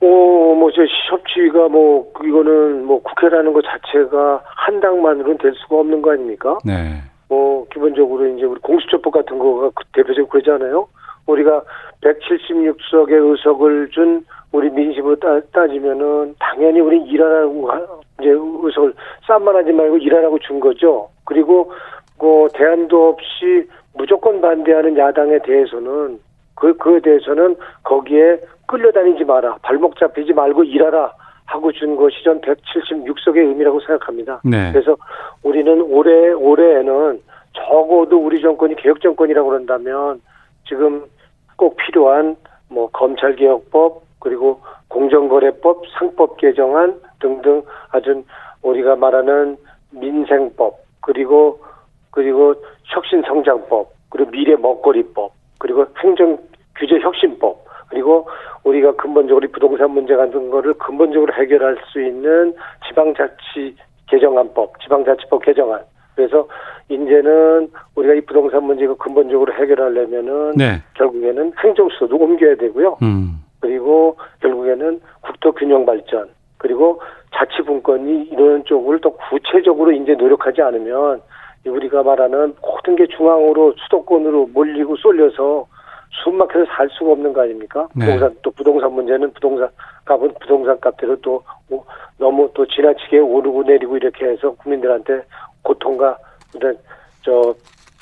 어, 0.00 0.06
뭐, 0.06 0.70
저, 0.72 0.82
협치가 1.10 1.68
뭐, 1.68 2.12
이거는 2.22 2.84
뭐, 2.84 3.02
국회라는 3.02 3.52
것 3.52 3.64
자체가 3.64 4.42
한 4.44 4.80
당만으로는 4.80 5.38
될 5.38 5.54
수가 5.54 5.76
없는 5.80 6.02
거 6.02 6.12
아닙니까? 6.12 6.58
네. 6.64 7.00
뭐, 7.28 7.66
기본적으로 7.72 8.26
이제 8.26 8.44
우리 8.44 8.60
공수처법 8.60 9.12
같은 9.12 9.38
거가 9.38 9.70
그 9.74 9.84
대표적으로 9.94 10.28
그러잖아요. 10.28 10.86
우리가 11.26 11.62
176석의 12.02 13.12
의석을 13.12 13.88
준 13.90 14.24
우리 14.52 14.70
민심으로 14.70 15.16
따, 15.16 15.40
따지면은 15.52 16.34
당연히 16.38 16.80
우리 16.80 17.02
일하라고 17.02 17.68
이제 18.20 18.30
의석을 18.30 18.94
싼만 19.26 19.56
하지 19.56 19.72
말고 19.72 19.98
일하라고 19.98 20.38
준 20.38 20.60
거죠. 20.60 21.08
그리고 21.24 21.72
그 22.18 22.48
대안도 22.54 23.08
없이 23.08 23.68
무조건 23.94 24.40
반대하는 24.40 24.96
야당에 24.96 25.38
대해서는 25.40 26.20
그, 26.54 26.74
그에 26.76 27.00
대해서는 27.00 27.56
거기에 27.82 28.38
끌려다니지 28.66 29.24
마라. 29.24 29.58
발목 29.62 29.98
잡히지 29.98 30.32
말고 30.32 30.64
일하라. 30.64 31.12
하고 31.46 31.70
준 31.72 31.96
것이 31.96 32.22
전 32.24 32.40
176석의 32.40 33.38
의미라고 33.38 33.80
생각합니다. 33.80 34.40
네. 34.44 34.72
그래서 34.72 34.96
우리는 35.42 35.80
올해, 35.82 36.32
올해에는 36.32 37.22
적어도 37.52 38.18
우리 38.18 38.40
정권이 38.40 38.74
개혁 38.76 39.00
정권이라고 39.00 39.48
그런다면 39.48 40.20
지금 40.68 41.04
꼭 41.56 41.76
필요한 41.76 42.36
뭐 42.68 42.90
검찰 42.90 43.36
개혁법 43.36 44.02
그리고 44.20 44.60
공정거래법, 44.88 45.82
상법 45.98 46.36
개정안 46.36 47.00
등등 47.20 47.62
아주 47.90 48.22
우리가 48.62 48.96
말하는 48.96 49.56
민생법 49.90 50.74
그리고 51.00 51.60
그리고 52.10 52.54
혁신성장법 52.84 53.90
그리고 54.10 54.30
미래 54.30 54.56
먹거리법 54.56 55.32
그리고 55.58 55.86
행정 56.02 56.38
규제 56.76 56.98
그리고 56.98 57.35
우리가 58.76 58.92
근본적으로 58.92 59.48
부동산 59.50 59.90
문제 59.90 60.14
같은 60.14 60.50
거를 60.50 60.74
근본적으로 60.74 61.32
해결할 61.32 61.76
수 61.92 62.00
있는 62.00 62.54
지방자치 62.86 63.76
개정안법, 64.08 64.80
지방자치법 64.80 65.42
개정안. 65.44 65.80
그래서 66.14 66.46
이제는 66.88 67.68
우리가 67.94 68.14
이 68.14 68.20
부동산 68.22 68.64
문제가 68.64 68.94
근본적으로 68.94 69.52
해결하려면은 69.52 70.52
네. 70.56 70.82
결국에는 70.94 71.52
행정 71.62 71.88
수도 71.90 72.16
옮겨야 72.16 72.56
되고요. 72.56 72.98
음. 73.02 73.42
그리고 73.60 74.16
결국에는 74.40 75.00
국토 75.22 75.52
균형 75.52 75.84
발전 75.84 76.28
그리고 76.58 77.00
자치 77.34 77.62
분권이 77.62 78.28
이런 78.32 78.64
쪽을 78.64 79.00
더 79.00 79.10
구체적으로 79.10 79.92
이제 79.92 80.14
노력하지 80.14 80.62
않으면 80.62 81.20
우리가 81.66 82.02
말하는 82.02 82.54
모든 82.62 82.96
게 82.96 83.06
중앙으로 83.08 83.74
수도권으로 83.76 84.50
몰리고 84.54 84.96
쏠려서 84.96 85.66
숨막혀서 86.10 86.66
살 86.76 86.88
수가 86.90 87.12
없는 87.12 87.32
거 87.32 87.42
아닙니까? 87.42 87.86
네. 87.94 88.06
부동산 88.06 88.36
또 88.42 88.50
부동산 88.50 88.92
문제는 88.92 89.32
부동산 89.32 89.68
값은 90.04 90.34
부동산 90.40 90.78
값대로 90.80 91.16
또 91.20 91.42
너무 92.18 92.50
또 92.54 92.66
지나치게 92.66 93.18
오르고 93.18 93.64
내리고 93.64 93.96
이렇게 93.96 94.26
해서 94.26 94.52
국민들한테 94.52 95.22
고통과 95.62 96.16
저 97.22 97.54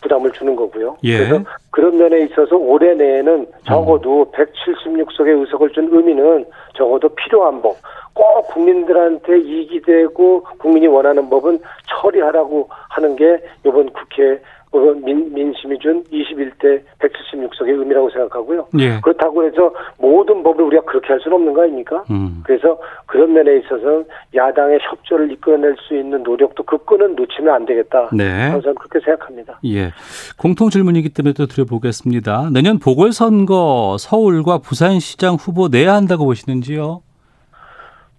부담을 0.02 0.30
주는 0.32 0.54
거고요. 0.54 0.96
예. 1.02 1.18
그래서 1.18 1.44
그런 1.70 1.96
면에 1.96 2.20
있어서 2.24 2.56
올해 2.56 2.94
내에는 2.94 3.46
적어도 3.66 4.22
음. 4.22 4.30
176석의 4.32 5.40
의석을 5.40 5.70
준 5.70 5.88
의미는 5.90 6.44
적어도 6.76 7.08
필요한 7.08 7.62
법, 7.62 7.76
꼭 8.12 8.46
국민들한테 8.48 9.38
이익이 9.40 9.80
되고 9.82 10.42
국민이 10.58 10.86
원하는 10.86 11.28
법은 11.30 11.58
처리하라고 11.88 12.68
하는 12.90 13.16
게 13.16 13.38
이번 13.64 13.90
국회 13.90 14.40
민, 14.78 15.32
민심이 15.32 15.78
준 15.78 16.02
21대 16.04 16.82
176석의 16.98 17.78
의미라고 17.78 18.10
생각하고요. 18.10 18.66
예. 18.78 19.00
그렇다고 19.00 19.44
해서 19.44 19.72
모든 19.98 20.42
법을 20.42 20.64
우리가 20.64 20.82
그렇게 20.84 21.08
할 21.08 21.20
수는 21.20 21.36
없는 21.36 21.52
거 21.52 21.62
아닙니까? 21.62 22.04
음. 22.10 22.42
그래서 22.44 22.78
그런 23.06 23.32
면에 23.32 23.58
있어서 23.58 24.04
야당의 24.34 24.78
협조를 24.82 25.30
이끌어낼 25.32 25.76
수 25.86 25.96
있는 25.96 26.22
노력도 26.22 26.62
그 26.64 26.78
끈은 26.78 27.16
놓치면 27.16 27.54
안 27.54 27.66
되겠다. 27.66 28.10
네. 28.12 28.50
저는 28.50 28.74
그렇게 28.74 29.00
생각합니다. 29.04 29.60
예. 29.64 29.92
공통 30.38 30.70
질문이기 30.70 31.10
때문에 31.10 31.34
또 31.34 31.46
드려보겠습니다. 31.46 32.50
내년 32.52 32.78
보궐선거 32.78 33.96
서울과 33.98 34.58
부산시장 34.58 35.34
후보 35.34 35.68
내야 35.68 35.94
한다고 35.94 36.24
보시는지요? 36.24 37.02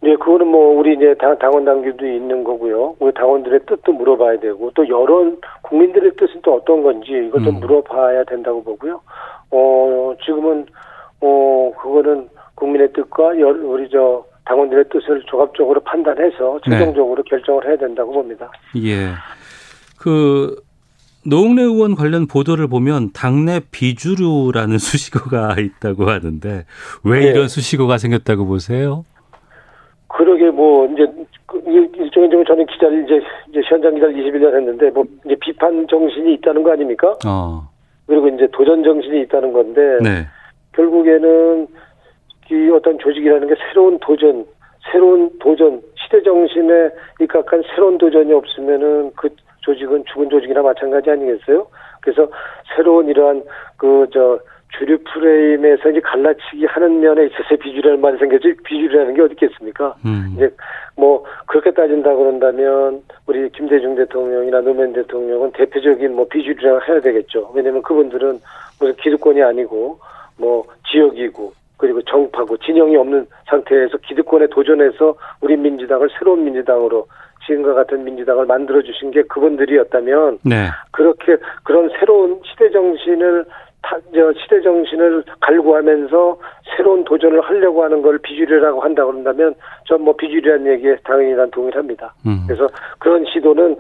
네, 0.06 0.15
그거는 0.18 0.46
뭐 0.46 0.78
우리 0.78 0.94
이제 0.94 1.15
당, 1.20 1.36
당원 1.39 1.65
당규도 1.65 2.06
있는 2.06 2.44
거고요. 2.44 2.96
우리 3.00 3.12
당원들의 3.15 3.62
뜻도 3.65 3.91
물어봐야 3.91 4.39
되고 4.39 4.70
또 4.76 4.88
여론 4.88 5.41
국민들의 5.63 6.12
뜻은 6.15 6.41
또 6.44 6.58
어떤 6.58 6.84
건지 6.84 7.10
이것도 7.28 7.50
음. 7.50 7.60
물어봐야 7.60 8.24
된다고 8.26 8.63
보고요. 8.63 9.02
어 9.50 10.13
지금은 10.24 10.68
어 11.22 11.72
그거는 11.82 12.30
국민의 12.54 12.94
뜻과 12.94 13.39
여, 13.39 13.48
우리 13.48 13.89
저 13.89 14.24
당원들의 14.46 14.86
뜻을 14.91 15.24
종합적으로 15.26 15.80
판단해서 15.82 16.60
네. 16.68 16.78
최종적으로 16.78 17.24
네. 17.24 17.30
결정을 17.32 17.68
해야 17.68 17.76
된다고 17.76 18.13
봅니다. 18.13 18.52
예. 18.78 19.10
그 19.98 20.56
노웅래 21.26 21.63
의원 21.63 21.96
관련 21.96 22.28
보도를 22.28 22.68
보면 22.68 23.10
당내 23.12 23.62
비주류라는 23.72 24.78
수식어가 24.78 25.56
있다고 25.60 26.12
하는데 26.12 26.65
왜 27.04 27.20
네. 27.22 27.26
이런 27.26 27.48
수식어가 27.48 27.98
생겼다고 27.98 28.46
보세요? 28.46 29.04
그러게 30.15 30.49
뭐 30.49 30.86
이제 30.88 31.06
그 31.45 31.62
일종의 31.65 32.45
저는 32.47 32.65
기자를 32.67 33.04
이제 33.04 33.21
이제 33.49 33.60
현장 33.65 33.93
기자를 33.95 34.15
21년 34.15 34.56
했는데 34.56 34.89
뭐 34.91 35.04
이제 35.25 35.36
비판 35.41 35.86
정신이 35.89 36.36
있다는 36.36 36.63
거 36.63 36.71
아닙니까? 36.71 37.13
어. 37.28 37.67
그리고 38.08 38.30
이제 38.30 38.47
도전 38.54 38.82
정신이 38.82 39.21
있다는 39.23 39.51
건데 39.51 39.82
네. 40.01 40.25
결국에는 40.71 41.67
이 42.49 42.69
어떤 42.69 42.97
조직이라는 42.97 43.45
게 43.45 43.56
새로운 43.67 43.99
도전, 43.99 44.45
새로운 44.89 45.30
도전, 45.39 45.82
시대 46.01 46.21
정신에 46.23 46.91
입각한 47.19 47.63
새로운 47.73 47.97
도전이 47.97 48.32
없으면은 48.32 49.12
그 49.17 49.28
조직은 49.62 50.06
죽은 50.13 50.30
조직이나 50.30 50.62
마찬가지 50.62 51.10
아니겠어요? 51.10 51.67
그래서 51.99 52.25
새로운 52.73 53.10
이러한 53.10 53.43
그 53.75 54.08
저 54.13 54.39
주류 54.71 54.97
프레임에서 55.06 55.89
이제 55.89 55.99
갈라치기 56.01 56.65
하는 56.65 56.99
면에 56.99 57.25
있어서 57.25 57.56
비주류라는 57.56 58.01
말이 58.01 58.17
생겼지 58.17 58.56
비주류라는 58.63 59.13
게 59.13 59.21
어디 59.21 59.34
있겠습니까? 59.34 59.95
음. 60.06 60.34
이제 60.36 60.49
뭐 60.97 61.23
그렇게 61.47 61.71
따진다 61.71 62.13
그런다면 62.13 63.01
우리 63.25 63.49
김대중 63.51 63.95
대통령이나 63.95 64.62
노무현 64.62 64.93
대통령은 64.93 65.51
대표적인 65.51 66.13
뭐 66.13 66.28
비주류라고 66.28 66.91
해야 66.91 66.99
되겠죠. 66.99 67.51
왜냐하면 67.56 67.82
그분들은 67.84 68.39
무슨 68.80 68.95
기득권이 68.95 69.41
아니고 69.41 69.99
뭐 70.38 70.65
지역이고 70.91 71.54
그리고 71.78 72.01
정파고 72.04 72.58
진영이 72.58 72.95
없는 72.95 73.28
상태에서 73.49 73.97
기득권에 73.97 74.47
도전해서 74.47 75.15
우리 75.41 75.56
민주당을 75.58 76.10
새로운 76.17 76.43
민주당으로 76.45 77.08
지금과 77.45 77.73
같은 77.73 78.04
민주당을 78.04 78.45
만들어 78.45 78.82
주신 78.82 79.12
게 79.12 79.21
그분들이었다면 79.23 80.39
네. 80.43 80.69
그렇게 80.91 81.38
그런 81.63 81.89
새로운 81.99 82.41
시대 82.45 82.69
정신을 82.71 83.45
시대 84.41 84.62
정신을 84.62 85.24
갈구하면서 85.41 86.38
새로운 86.76 87.04
도전을 87.04 87.41
하려고 87.41 87.84
하는 87.84 88.02
걸 88.02 88.17
비주류라고 88.19 88.82
한다고 88.82 89.12
그런다면 89.12 89.54
전 89.88 90.02
뭐 90.02 90.15
비주류한 90.15 90.65
얘기에 90.67 90.98
당연히 91.04 91.34
난 91.34 91.50
동의합니다. 91.52 92.13
음. 92.28 92.43
그래서 92.48 92.67
그런 93.00 93.26
시도는 93.26 93.76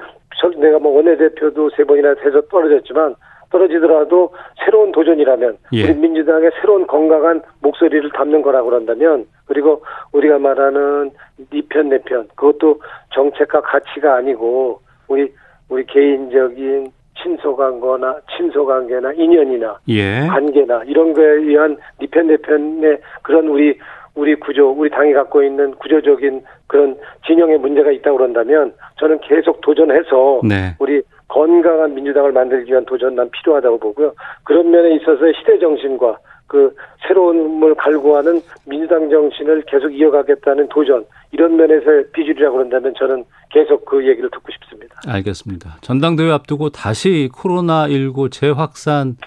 내가 0.57 0.79
뭐 0.79 0.95
원내대표도 0.95 1.69
세 1.75 1.83
번이나 1.83 2.15
해서 2.23 2.41
떨어졌지만 2.49 3.15
떨어지더라도 3.51 4.33
새로운 4.63 4.91
도전이라면 4.91 5.57
예. 5.73 5.83
우리 5.83 5.93
민주당의 5.93 6.51
새로운 6.59 6.85
건강한 6.87 7.41
목소리를 7.61 8.09
담는 8.11 8.41
거라고 8.41 8.69
그런다면 8.69 9.25
그리고 9.45 9.83
우리가 10.11 10.39
말하는 10.39 11.11
니편 11.53 11.89
내편 11.89 12.27
그것도 12.35 12.81
정책과 13.13 13.61
가치가 13.61 14.15
아니고 14.15 14.81
우리 15.07 15.31
우리 15.69 15.85
개인적인 15.85 16.87
친소관계나 17.21 18.17
친소관계나 18.35 19.13
인연이나 19.13 19.79
예. 19.87 20.27
관계나 20.27 20.83
이런 20.85 21.13
거에 21.13 21.25
의한 21.25 21.77
니편 22.01 22.27
내편의 22.27 22.99
그런 23.23 23.47
우리 23.47 23.77
우리 24.15 24.33
구조, 24.35 24.71
우리 24.71 24.89
당이 24.89 25.13
갖고 25.13 25.43
있는 25.43 25.75
구조적인 25.75 26.41
그런 26.67 26.97
진영의 27.27 27.57
문제가 27.59 27.91
있다고 27.91 28.17
그런다면 28.17 28.73
저는 28.97 29.19
계속 29.19 29.59
도전해서 29.61 30.41
네. 30.47 30.73
우리 30.79 31.01
건강한 31.27 31.93
민주당을 31.93 32.31
만들기 32.31 32.71
위한 32.71 32.85
도전 32.85 33.15
난 33.15 33.29
필요하다고 33.29 33.79
보고요. 33.79 34.13
그런 34.43 34.71
면에 34.71 34.95
있어서 34.95 35.19
시대 35.37 35.59
정신과 35.59 36.17
그 36.47 36.73
새로움을 37.07 37.75
갈구하는 37.75 38.41
민주당 38.65 39.09
정신을 39.09 39.63
계속 39.67 39.89
이어가겠다는 39.89 40.69
도전 40.69 41.05
이런 41.31 41.55
면에서 41.55 41.85
비주류라고 42.13 42.57
그런다면 42.57 42.93
저는 42.97 43.25
계속 43.49 43.85
그 43.85 44.07
얘기를 44.07 44.29
듣고 44.29 44.51
싶습니다. 44.51 44.95
알겠습니다. 45.07 45.77
전당대회 45.81 46.31
앞두고 46.31 46.69
다시 46.69 47.29
코로나19 47.33 48.31
재확산 48.31 49.17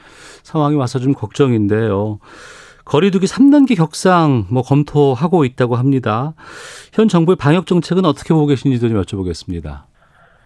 상황이 0.43 0.77
와서 0.77 0.99
좀 0.99 1.13
걱정인데요. 1.13 2.19
거리두기 2.85 3.27
3단계 3.27 3.77
격상 3.77 4.45
뭐 4.51 4.63
검토하고 4.63 5.45
있다고 5.45 5.77
합니다. 5.77 6.33
현 6.95 7.09
정부의 7.09 7.37
방역 7.37 7.67
정책은 7.67 8.05
어떻게 8.07 8.33
보고 8.33 8.47
계신지도 8.47 8.89
좀 8.89 9.03
여쭤보겠습니다. 9.03 9.89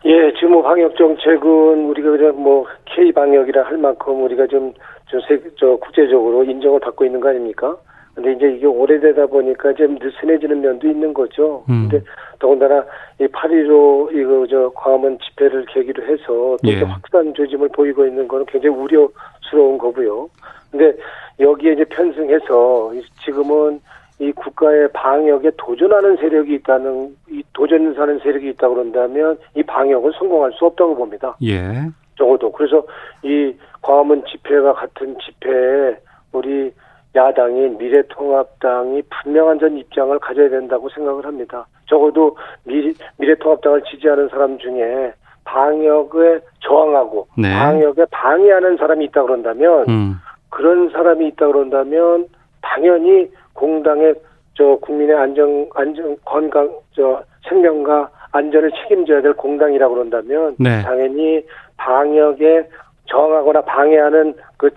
예, 0.05 0.33
지금 0.35 0.53
뭐 0.53 0.63
방역 0.63 0.97
정책은 0.97 1.87
우리가 1.87 2.11
그냥 2.11 2.43
뭐 2.43 2.67
K 2.87 3.13
방역이라 3.13 3.63
할 3.63 3.79
만큼 3.79 4.25
우리가 4.25 4.49
좀, 4.49 4.75
좀 5.13 5.21
세, 5.29 5.39
저 5.59 5.77
국제적으로 5.77 6.43
인정을 6.43 6.81
받고 6.81 7.05
있는 7.05 7.21
거 7.21 7.29
아닙니까? 7.29 7.77
근데 8.15 8.33
이제 8.33 8.51
이게 8.57 8.67
오래되다 8.67 9.27
보니까 9.27 9.75
좀 9.75 9.99
느슨해지는 10.01 10.61
면도 10.61 10.89
있는 10.89 11.13
거죠. 11.13 11.65
음. 11.69 11.89
근데 11.89 12.05
더군다나 12.39 12.85
이8.15 13.21 14.15
이거 14.15 14.47
저 14.49 14.71
광화문 14.75 15.19
집회를 15.19 15.67
계기로 15.67 16.03
해서 16.05 16.25
또 16.27 16.59
예. 16.65 16.81
확산 16.81 17.33
조짐을 17.35 17.69
보이고 17.75 18.07
있는 18.07 18.27
거는 18.27 18.47
굉장히 18.47 18.75
우려스러운 18.75 19.79
거고요. 19.79 20.29
근데 20.71 20.95
여기에 21.41 21.73
이제 21.75 21.85
편승해서 21.85 22.93
지금은 23.25 23.81
이 24.19 24.31
국가의 24.33 24.89
방역에 24.93 25.51
도전하는 25.57 26.17
세력이 26.17 26.55
있다는 26.55 27.17
이 27.31 27.43
도전하는 27.53 28.19
세력이 28.21 28.51
있다 28.51 28.69
그런다면 28.69 29.39
이 29.57 29.63
방역은 29.63 30.13
성공할 30.19 30.53
수 30.53 30.67
없다고 30.67 30.95
봅니다. 30.95 31.37
예. 31.43 31.87
적어도 32.23 32.53
그래서 32.53 32.85
이 33.23 33.53
광화문 33.83 34.23
집회와 34.27 34.75
같은 34.75 35.17
집회에 35.19 35.97
우리 36.31 36.73
야당인 37.17 37.77
미래통합당이 37.79 39.03
분명한 39.11 39.59
전 39.59 39.77
입장을 39.77 40.17
가져야 40.21 40.49
된다고 40.49 40.89
생각을 40.91 41.27
합니다. 41.27 41.67
적어도 41.87 42.37
미, 42.65 42.95
미래통합당을 43.19 43.83
지지하는 43.91 44.29
사람 44.29 44.57
중에 44.59 45.13
방역에 45.45 46.41
저항하고 46.61 47.27
네. 47.37 47.53
방역에 47.53 48.05
방해하는 48.13 48.77
사람이 48.77 49.07
있다 49.07 49.23
그런다면 49.23 49.85
음. 49.89 50.15
그런 50.49 50.91
사람이 50.91 51.27
있다 51.29 51.49
그런다면 51.49 52.29
당연히 52.61 53.29
공당의 53.53 54.15
저 54.55 54.77
국민의 54.77 55.17
안정 55.17 55.69
안정 55.75 56.17
건강 56.25 56.71
저 56.95 57.21
생명과 57.49 58.09
안전을 58.33 58.71
책임져야 58.83 59.21
될 59.21 59.35
공당이라고 59.35 59.95
그런다면 59.95 60.57
네. 60.59 60.83
당연히 60.83 61.43
방역에 61.83 62.69
저항하거나 63.07 63.63
방해하는 63.63 64.35
그, 64.57 64.71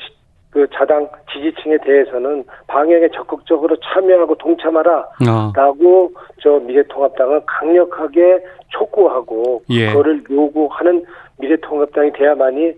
그 0.49 0.67
자당 0.73 1.07
지지층에 1.31 1.77
대해서는 1.83 2.43
방역에 2.67 3.09
적극적으로 3.09 3.75
참여하고 3.77 4.35
동참하라라고 4.35 6.05
어. 6.05 6.09
저 6.41 6.59
미래통합당은 6.59 7.41
강력하게 7.45 8.43
촉구하고 8.69 9.61
예. 9.69 9.87
그거를 9.87 10.23
요구하는 10.29 11.05
미래통합당이 11.37 12.13
돼야만이 12.13 12.73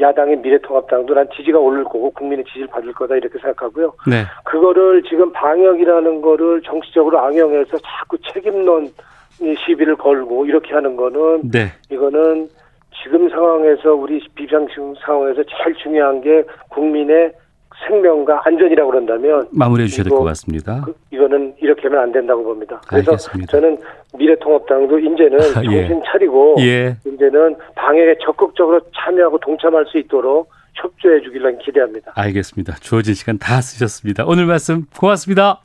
야당의 0.00 0.36
미래통합당도 0.40 1.14
난 1.14 1.26
지지가 1.34 1.58
오를 1.58 1.82
거고 1.84 2.10
국민의 2.10 2.44
지지를 2.44 2.66
받을 2.66 2.92
거다 2.92 3.16
이렇게 3.16 3.38
생각하고요. 3.38 3.94
네. 4.06 4.24
그거를 4.44 5.02
지금 5.04 5.32
방역이라는 5.32 6.20
거를 6.20 6.60
정치적으로 6.62 7.18
악용해서 7.20 7.78
자꾸 7.78 8.18
책임론 8.30 8.92
시비를 9.38 9.96
걸고 9.96 10.44
이렇게 10.44 10.74
하는 10.74 10.94
거는 10.96 11.50
네. 11.50 11.72
이거는 11.90 12.48
지금 13.02 13.28
상황에서 13.30 13.94
우리 13.94 14.20
비상식 14.34 14.76
상황에서 15.04 15.42
제일 15.44 15.74
중요한 15.76 16.20
게 16.20 16.42
국민의 16.70 17.32
생명과 17.86 18.42
안전이라고 18.44 18.90
그런다면 18.90 19.46
마무리해 19.52 19.86
주셔야 19.88 20.04
될 20.04 20.10
것 20.10 20.24
같습니다. 20.24 20.82
그, 20.84 20.94
이거는 21.12 21.54
이렇게 21.60 21.82
하면 21.82 22.00
안 22.00 22.12
된다고 22.12 22.42
봅니다. 22.42 22.80
그래서 22.88 23.12
알겠습니다. 23.12 23.52
저는 23.52 23.78
미래통합당도 24.18 24.98
이제는 24.98 25.38
아, 25.56 25.62
예. 25.70 25.86
정신 25.86 26.02
차리고 26.06 26.56
예. 26.58 26.96
이제는 27.06 27.54
방역에 27.76 28.16
적극적으로 28.24 28.80
참여하고 28.96 29.38
동참할 29.38 29.86
수 29.86 29.98
있도록 29.98 30.50
협조해 30.74 31.20
주기를 31.20 31.58
기대합니다. 31.58 32.12
알겠습니다. 32.16 32.74
주어진 32.80 33.14
시간 33.14 33.38
다 33.38 33.60
쓰셨습니다. 33.60 34.24
오늘 34.26 34.46
말씀 34.46 34.86
고맙습니다. 34.98 35.60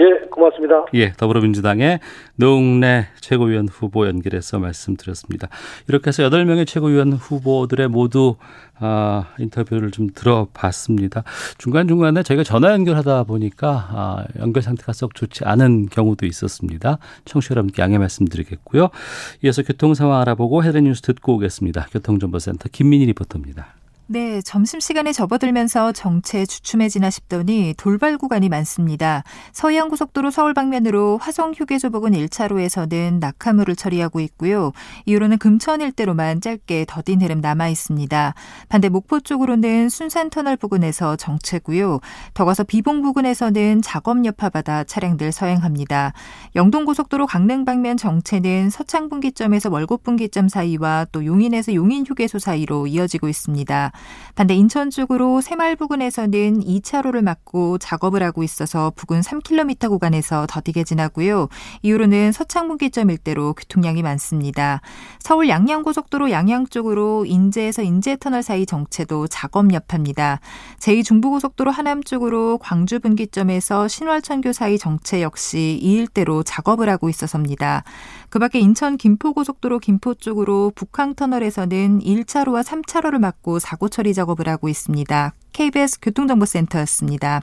예, 0.00 0.28
고맙습니다. 0.30 0.86
예, 0.94 1.12
더불어민주당의 1.12 1.98
노웅래 2.36 3.06
최고위원 3.20 3.68
후보 3.68 4.06
연결해서 4.06 4.60
말씀드렸습니다. 4.60 5.48
이렇게 5.88 6.08
해서 6.08 6.22
8명의 6.22 6.66
최고위원 6.66 7.12
후보들의 7.14 7.88
모두 7.88 8.36
아, 8.78 9.26
인터뷰를 9.38 9.90
좀 9.90 10.08
들어봤습니다. 10.14 11.24
중간중간에 11.58 12.22
저희가 12.22 12.44
전화 12.44 12.70
연결하다 12.72 13.24
보니까 13.24 13.88
아, 13.90 14.24
연결 14.38 14.62
상태가 14.62 14.92
썩 14.92 15.16
좋지 15.16 15.44
않은 15.44 15.88
경우도 15.88 16.26
있었습니다. 16.26 16.98
청취자 17.24 17.54
여러분께 17.54 17.82
양해 17.82 17.98
말씀드리겠고요. 17.98 18.90
이어서 19.42 19.62
교통 19.62 19.94
상황 19.94 20.20
알아보고 20.20 20.62
헤드라인 20.62 20.84
뉴스 20.84 21.02
듣고 21.02 21.34
오겠습니다. 21.34 21.88
교통정보센터 21.90 22.68
김민희 22.70 23.06
리포터입니다. 23.06 23.77
네, 24.10 24.40
점심시간에 24.40 25.12
접어들면서 25.12 25.92
정체 25.92 26.46
주춤해지나 26.46 27.10
싶더니 27.10 27.74
돌발 27.76 28.16
구간이 28.16 28.48
많습니다. 28.48 29.22
서해안고속도로 29.52 30.30
서울 30.30 30.54
방면으로 30.54 31.18
화성 31.18 31.52
휴게소 31.52 31.90
부근 31.90 32.12
1차로에서는 32.12 33.18
낙하물을 33.18 33.76
처리하고 33.76 34.20
있고요. 34.20 34.72
이후로는 35.04 35.36
금천 35.36 35.82
일대로만 35.82 36.40
짧게 36.40 36.86
더딘 36.88 37.20
흐름 37.20 37.42
남아 37.42 37.68
있습니다. 37.68 38.32
반대 38.70 38.88
목포 38.88 39.20
쪽으로는 39.20 39.90
순산터널 39.90 40.56
부근에서 40.56 41.16
정체고요. 41.16 42.00
더 42.32 42.46
가서 42.46 42.64
비봉 42.64 43.02
부근에서는 43.02 43.82
작업 43.82 44.24
여파받아 44.24 44.84
차량들 44.84 45.32
서행합니다. 45.32 46.14
영동고속도로 46.56 47.26
강릉 47.26 47.66
방면 47.66 47.98
정체는 47.98 48.70
서창분기점에서 48.70 49.68
월곡분기점 49.68 50.48
사이와 50.48 51.08
또 51.12 51.26
용인에서 51.26 51.74
용인 51.74 52.06
휴게소 52.06 52.38
사이로 52.38 52.86
이어지고 52.86 53.28
있습니다. 53.28 53.92
반대 54.34 54.54
인천 54.54 54.90
쪽으로 54.90 55.40
새마을 55.40 55.74
부근에서는 55.74 56.60
2차로를 56.60 57.22
막고 57.22 57.78
작업을 57.78 58.22
하고 58.22 58.44
있어서 58.44 58.92
부근 58.94 59.20
3km 59.20 59.88
구간에서 59.88 60.46
더디게 60.48 60.84
지나고요. 60.84 61.48
이후로는 61.82 62.30
서창분기점 62.30 63.10
일대로 63.10 63.52
교통량이 63.54 64.02
많습니다. 64.02 64.80
서울 65.18 65.48
양양고속도로 65.48 66.30
양양 66.30 66.68
쪽으로 66.68 67.24
인제에서 67.24 67.82
인제터널 67.82 68.44
사이 68.44 68.64
정체도 68.64 69.26
작업 69.26 69.72
여파입니다. 69.72 70.38
제2중부고속도로 70.78 71.72
하남 71.72 72.04
쪽으로 72.04 72.58
광주 72.58 73.00
분기점에서 73.00 73.88
신월천교 73.88 74.52
사이 74.52 74.78
정체 74.78 75.20
역시 75.20 75.80
이 75.82 75.94
일대로 75.94 76.44
작업을 76.44 76.88
하고 76.88 77.08
있어서입니다. 77.08 77.82
그 78.30 78.38
밖에 78.38 78.58
인천 78.58 78.96
김포고속도로 78.96 79.78
김포 79.78 80.14
쪽으로 80.14 80.72
북항터널에서는 80.74 82.00
1차로와 82.00 82.62
3차로를 82.62 83.18
막고 83.18 83.58
사고 83.58 83.88
처리 83.88 84.12
작업을 84.12 84.48
하고 84.48 84.68
있습니다. 84.68 85.34
KBS 85.52 86.00
교통정보센터였습니다. 86.02 87.42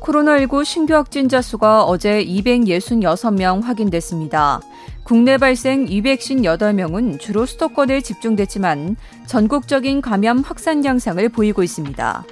코로나19 0.00 0.64
신규 0.64 0.94
확진자 0.94 1.40
수가 1.40 1.84
어제 1.84 2.24
266명 2.24 3.62
확인됐습니다. 3.62 4.60
국내 5.04 5.38
발생 5.38 5.86
258명은 5.86 7.18
주로 7.18 7.46
수도권에 7.46 8.00
집중됐지만 8.00 8.96
전국적인 9.26 10.00
감염 10.00 10.38
확산 10.38 10.84
양상을 10.84 11.28
보이고 11.30 11.62
있습니다. 11.62 12.24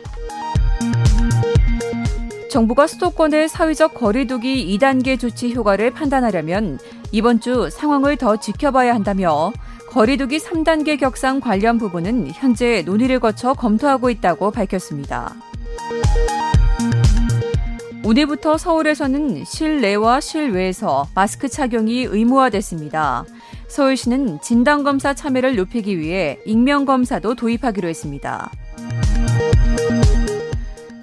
정부가 2.49 2.87
수도권의 2.87 3.49
사회적 3.49 3.95
거리두기 3.95 4.77
2단계 4.79 5.19
조치 5.21 5.53
효과를 5.55 5.91
판단하려면 5.93 6.79
이번 7.13 7.41
주 7.41 7.69
상황을 7.71 8.17
더 8.17 8.37
지켜봐야 8.37 8.95
한다며 8.95 9.53
거리두기 9.89 10.39
3단계 10.39 10.99
격상 10.99 11.41
관련 11.41 11.79
부분은 11.79 12.29
현재 12.35 12.83
논의를 12.83 13.21
거쳐 13.21 13.55
검토하고 13.55 14.11
있다고 14.11 14.51
밝혔습니다. 14.51 15.35
오늘부터 18.05 18.57
서울에서는 18.57 19.45
실내와 19.45 20.21
실외에서 20.21 21.09
마스크 21.15 21.49
착용이 21.49 22.05
의무화됐습니다. 22.05 23.25
서울시는 23.69 24.41
진단검사 24.41 25.13
참여를 25.13 25.57
높이기 25.57 25.99
위해 25.99 26.39
익명검사도 26.47 27.35
도입하기로 27.35 27.87
했습니다. 27.87 28.51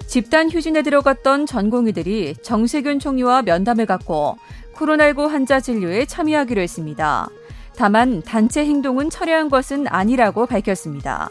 집단 0.06 0.50
휴진에 0.50 0.82
들어갔던 0.82 1.46
전공의들이 1.46 2.36
정세균 2.42 2.98
총리와 2.98 3.42
면담을 3.42 3.86
갖고 3.86 4.38
코로나19 4.76 5.28
환자 5.28 5.60
진료에 5.60 6.06
참여하기로 6.06 6.60
했습니다. 6.60 7.28
다만 7.76 8.22
단체 8.22 8.64
행동은 8.64 9.10
철회한 9.10 9.50
것은 9.50 9.86
아니라고 9.88 10.46
밝혔습니다. 10.46 11.28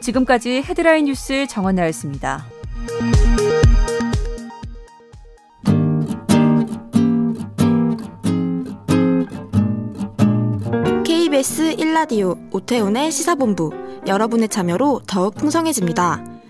지금까지 0.00 0.62
헤드라인 0.62 1.06
뉴스 1.06 1.46
정원나였습니다. 1.46 2.46
KBS 11.04 11.76
1라디오 11.76 12.38
오태훈의 12.52 13.10
시사본부 13.10 13.72
여러분의 14.06 14.48
참여로 14.48 15.00
더욱 15.06 15.34
풍성해집니다. 15.34 16.29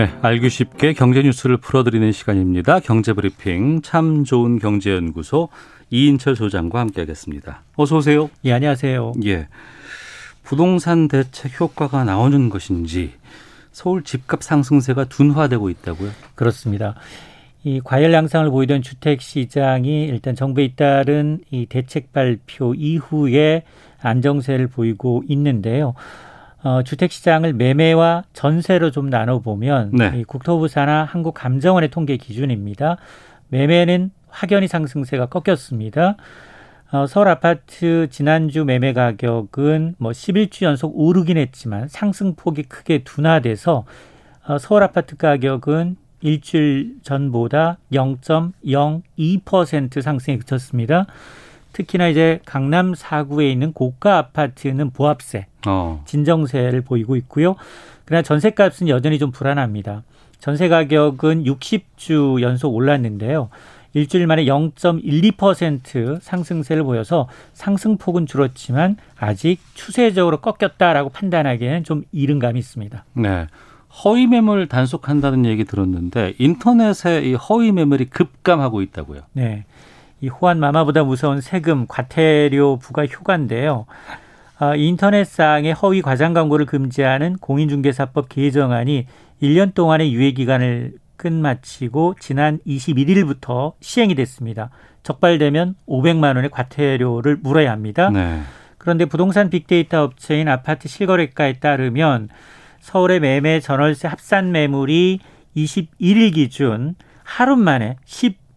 네, 0.00 0.08
알기 0.22 0.48
쉽게 0.48 0.94
경제 0.94 1.20
뉴스를 1.20 1.58
풀어드리는 1.58 2.10
시간입니다. 2.10 2.80
경제 2.80 3.12
브리핑 3.12 3.82
참 3.82 4.24
좋은 4.24 4.58
경제연구소 4.58 5.50
이인철 5.90 6.36
소장과 6.36 6.80
함께하겠습니다. 6.80 7.64
어서 7.76 7.98
오세요. 7.98 8.30
예, 8.46 8.54
안녕하세요. 8.54 9.12
예, 9.26 9.48
부동산 10.42 11.06
대책 11.06 11.60
효과가 11.60 12.04
나오는 12.04 12.48
것인지 12.48 13.12
서울 13.72 14.02
집값 14.02 14.42
상승세가 14.42 15.04
둔화되고 15.04 15.68
있다고요? 15.68 16.12
그렇습니다. 16.34 16.94
이 17.62 17.82
과열 17.84 18.10
양상을 18.14 18.48
보이던 18.48 18.80
주택 18.80 19.20
시장이 19.20 20.04
일단 20.04 20.34
정부에 20.34 20.72
따른 20.76 21.40
이 21.50 21.66
대책 21.66 22.14
발표 22.14 22.72
이후에 22.72 23.64
안정세를 24.00 24.68
보이고 24.68 25.22
있는데요. 25.28 25.92
어, 26.62 26.82
주택 26.82 27.10
시장을 27.10 27.54
매매와 27.54 28.24
전세로 28.32 28.90
좀 28.90 29.08
나눠 29.08 29.40
보면 29.40 29.90
네. 29.92 30.12
이 30.16 30.24
국토부 30.24 30.68
산하 30.68 31.04
한국 31.04 31.34
감정원의 31.34 31.90
통계 31.90 32.16
기준입니다. 32.16 32.96
매매는 33.48 34.10
확연히 34.28 34.68
상승세가 34.68 35.26
꺾였습니다. 35.26 36.16
어, 36.92 37.06
서울 37.06 37.28
아파트 37.28 38.08
지난주 38.10 38.64
매매 38.64 38.92
가격은 38.92 39.94
뭐 39.98 40.10
11주 40.10 40.64
연속 40.64 40.98
오르긴 40.98 41.38
했지만 41.38 41.86
상승폭이 41.88 42.64
크게 42.64 43.04
둔화돼서 43.04 43.84
어, 44.46 44.58
서울 44.58 44.82
아파트 44.82 45.16
가격은 45.16 45.96
일주일 46.20 46.96
전보다 47.02 47.78
0.02% 47.92 50.02
상승에 50.02 50.36
그쳤습니다. 50.36 51.06
특히나 51.72 52.08
이제 52.08 52.40
강남 52.44 52.92
4구에 52.92 53.50
있는 53.50 53.72
고가 53.72 54.18
아파트는 54.18 54.90
보합세, 54.90 55.46
어. 55.66 56.02
진정세를 56.06 56.82
보이고 56.82 57.16
있고요. 57.16 57.56
그러나 58.04 58.22
전세값은 58.22 58.88
여전히 58.88 59.18
좀 59.18 59.30
불안합니다. 59.30 60.02
전세 60.38 60.68
가격은 60.68 61.44
60주 61.44 62.40
연속 62.40 62.74
올랐는데요. 62.74 63.50
일주일 63.92 64.26
만에 64.26 64.44
0.12% 64.44 66.20
상승세를 66.20 66.84
보여서 66.84 67.28
상승폭은 67.54 68.26
줄었지만 68.26 68.96
아직 69.18 69.58
추세적으로 69.74 70.40
꺾였다라고 70.40 71.10
판단하기에는 71.10 71.84
좀 71.84 72.04
이른 72.12 72.38
감이 72.38 72.58
있습니다. 72.58 73.04
네. 73.14 73.46
허위 74.04 74.28
매물 74.28 74.68
단속한다는 74.68 75.44
얘기 75.46 75.64
들었는데 75.64 76.34
인터넷에 76.38 77.22
이 77.22 77.34
허위 77.34 77.72
매물이 77.72 78.06
급감하고 78.06 78.82
있다고요. 78.82 79.22
네. 79.32 79.64
이 80.20 80.28
호환 80.28 80.58
마마보다 80.58 81.04
무서운 81.04 81.40
세금 81.40 81.86
과태료 81.86 82.78
부과 82.78 83.06
휴가인데요. 83.06 83.86
어, 84.60 84.74
인터넷상의 84.74 85.72
허위 85.72 86.02
과장 86.02 86.34
광고를 86.34 86.66
금지하는 86.66 87.36
공인중개사법 87.38 88.28
개정안이 88.28 89.06
1년 89.42 89.72
동안의 89.74 90.12
유예 90.12 90.32
기간을 90.32 90.92
끝마치고 91.16 92.16
지난 92.20 92.58
21일부터 92.66 93.72
시행이 93.80 94.14
됐습니다. 94.14 94.70
적발되면 95.02 95.76
500만 95.88 96.36
원의 96.36 96.50
과태료를 96.50 97.38
물어야 97.42 97.70
합니다. 97.70 98.10
네. 98.10 98.42
그런데 98.78 99.04
부동산 99.04 99.50
빅데이터 99.50 100.02
업체인 100.04 100.48
아파트 100.48 100.88
실거래가에 100.88 101.54
따르면 101.54 102.28
서울의 102.80 103.20
매매 103.20 103.60
전월세 103.60 104.08
합산 104.08 104.52
매물이 104.52 105.20
21일 105.56 106.34
기준 106.34 106.94
하루 107.22 107.56
만에 107.56 107.96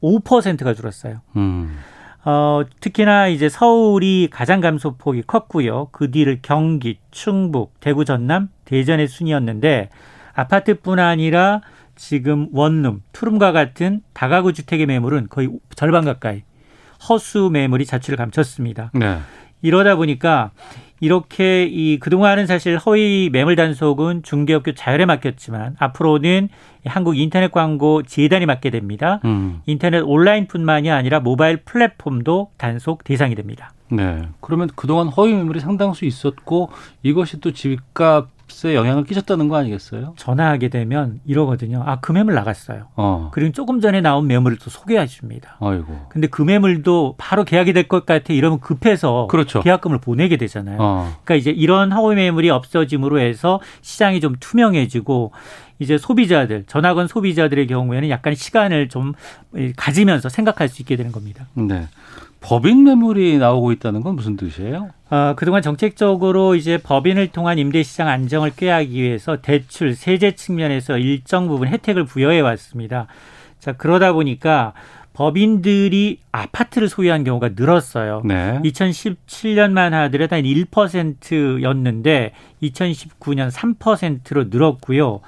15%가 0.04 0.74
줄었어요. 0.74 1.22
음. 1.38 1.80
어, 2.26 2.62
특히나 2.80 3.28
이제 3.28 3.50
서울이 3.50 4.30
가장 4.32 4.62
감소폭이 4.62 5.24
컸고요. 5.24 5.90
그 5.92 6.12
뒤를 6.12 6.40
경기, 6.42 7.00
충북, 7.12 7.80
대구, 7.80 8.06
전남, 8.06 8.50
대전의 8.66 9.08
순이었는데 9.08 9.90
아파트뿐 10.34 11.00
아니라 11.00 11.62
지금 11.96 12.48
원룸, 12.54 13.02
투룸과 13.12 13.52
같은 13.52 14.02
다가구 14.14 14.54
주택의 14.54 14.86
매물은 14.86 15.28
거의 15.30 15.50
절반 15.76 16.06
가까이 16.06 16.44
허수 17.10 17.50
매물이 17.52 17.86
자취를 17.86 18.18
감췄습니다. 18.18 18.92
네. 18.94 19.20
이러다 19.62 19.96
보니까 19.96 20.52
이렇게 21.04 21.66
이 21.66 22.00
그동안은 22.00 22.48
사실 22.48 22.78
허위 22.78 23.30
매물 23.30 23.58
단속은 23.58 24.24
중개업계 24.24 24.74
자율에 24.74 25.06
맡겼지만 25.06 25.76
앞으로는 25.78 26.48
한국 26.86 27.18
인터넷 27.18 27.52
광고 27.52 28.04
재단이 28.04 28.46
맡게 28.46 28.70
됩니다. 28.70 29.20
음. 29.26 29.60
인터넷 29.66 30.00
온라인뿐만이 30.00 30.90
아니라 30.90 31.20
모바일 31.20 31.58
플랫폼도 31.58 32.52
단속 32.56 33.04
대상이 33.04 33.36
됩니다. 33.36 33.74
네. 33.92 34.22
그러면 34.40 34.70
그동안 34.78 35.10
허위 35.10 35.34
매물이 35.34 35.60
상당수 35.60 36.06
있었고 36.06 36.70
이것이 37.04 37.42
또 37.42 37.52
집값 37.52 38.30
값에 38.54 38.76
영향을 38.76 39.04
끼쳤다는 39.04 39.48
거 39.50 39.56
아니겠어요? 39.58 40.14
전화하게 40.18 40.70
되면 40.70 41.20
이러거든요. 41.26 41.84
아, 41.86 42.00
그 42.00 42.12
매물 42.12 42.34
나갔어요. 42.34 42.88
어. 42.96 43.30
그리고 43.34 43.52
조금 43.52 43.82
전에 43.82 44.00
나온 44.02 44.28
매물을 44.28 44.58
또 44.58 44.70
소개해 44.70 45.08
줍니다. 45.08 45.58
아이고. 45.60 46.06
근데 46.10 46.28
그 46.28 46.42
매물도 46.42 47.16
바로 47.18 47.44
계약이 47.44 47.74
될 47.74 47.84
것 47.88 48.06
같아 48.06 48.32
이러면 48.34 48.60
급해서 48.62 49.28
그렇죠. 49.30 49.62
계약금을 49.62 50.00
보내게 50.00 50.38
되잖아요. 50.38 50.78
어. 50.80 51.12
그러니까 51.26 51.36
이제 51.36 51.52
이런 51.52 51.92
허위 51.92 52.16
매물이 52.16 52.50
없어짐으로 52.50 53.20
해서 53.20 53.60
시장이 53.82 54.22
좀 54.22 54.36
투명해지고 54.40 55.32
이제 55.80 55.98
소비자들, 55.98 56.64
전화건 56.68 57.08
소비자들의 57.08 57.68
경우에는 57.68 58.08
약간 58.10 58.36
시간을 58.36 58.88
좀 58.88 59.14
가지면서 59.76 60.30
생각할 60.30 60.70
수 60.70 60.82
있게 60.82 60.96
되는 60.96 61.12
겁니다. 61.12 61.46
네. 61.56 61.88
법인 62.44 62.84
매물이 62.84 63.38
나오고 63.38 63.72
있다는 63.72 64.02
건 64.02 64.16
무슨 64.16 64.36
뜻이에요? 64.36 64.90
어, 65.10 65.34
그동안 65.38 65.62
정책적으로 65.62 66.56
이제 66.56 66.78
법인을 66.78 67.30
통한 67.30 67.58
임대시장 67.58 68.10
안정을 68.10 68.52
꾀하기 68.56 69.02
위해서 69.02 69.38
대출, 69.42 69.96
세제 69.96 70.32
측면에서 70.32 70.98
일정 70.98 71.48
부분 71.48 71.70
혜택을 71.70 72.04
부여해 72.04 72.42
왔습니다. 72.42 73.08
자, 73.60 73.72
그러다 73.72 74.12
보니까 74.12 74.74
법인들이 75.14 76.20
아파트를 76.32 76.90
소유한 76.90 77.24
경우가 77.24 77.52
늘었어요. 77.56 78.24
네. 78.26 78.60
2017년만 78.64 79.92
하더라도 79.92 80.36
한 80.36 80.44
1%였는데 80.44 82.34
2019년 82.62 83.52
3%로 83.52 84.46
늘었고요. 84.50 85.22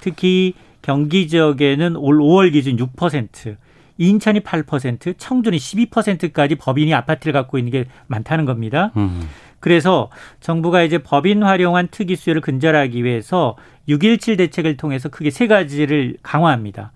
특히 0.00 0.52
경기 0.82 1.28
지역에는 1.28 1.96
올 1.96 2.18
5월 2.18 2.52
기준 2.52 2.76
6%, 2.76 3.56
인천이 3.98 4.40
8%, 4.40 5.14
청주는 5.18 5.58
12%까지 5.58 6.54
법인이 6.54 6.94
아파트를 6.94 7.32
갖고 7.32 7.58
있는 7.58 7.72
게 7.72 7.84
많다는 8.06 8.44
겁니다. 8.44 8.92
음. 8.96 9.28
그래서 9.60 10.08
정부가 10.40 10.82
이제 10.82 10.98
법인 10.98 11.42
활용한 11.42 11.88
특이 11.90 12.14
수요를 12.16 12.40
근절하기 12.40 13.02
위해서 13.04 13.56
6.17 13.88 14.38
대책을 14.38 14.76
통해서 14.76 15.08
크게 15.08 15.30
세 15.30 15.48
가지를 15.48 16.16
강화합니다. 16.22 16.92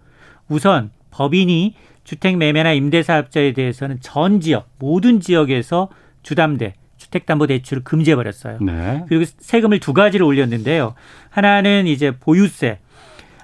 우선 0.49 0.91
법인이 1.11 1.75
주택 2.05 2.37
매매나 2.37 2.73
임대 2.73 3.03
사업자에 3.03 3.53
대해서는 3.53 3.99
전 4.01 4.41
지역 4.41 4.69
모든 4.79 5.21
지역에서 5.21 5.89
주담대 6.23 6.75
주택담보대출을 6.99 7.83
금지해 7.83 8.15
버렸어요. 8.15 8.59
네. 8.61 9.05
그리고 9.09 9.25
세금을 9.39 9.81
두 9.81 9.93
가지를 9.93 10.25
올렸는데요. 10.25 10.95
하나는 11.31 11.87
이제 11.87 12.13
보유세. 12.13 12.79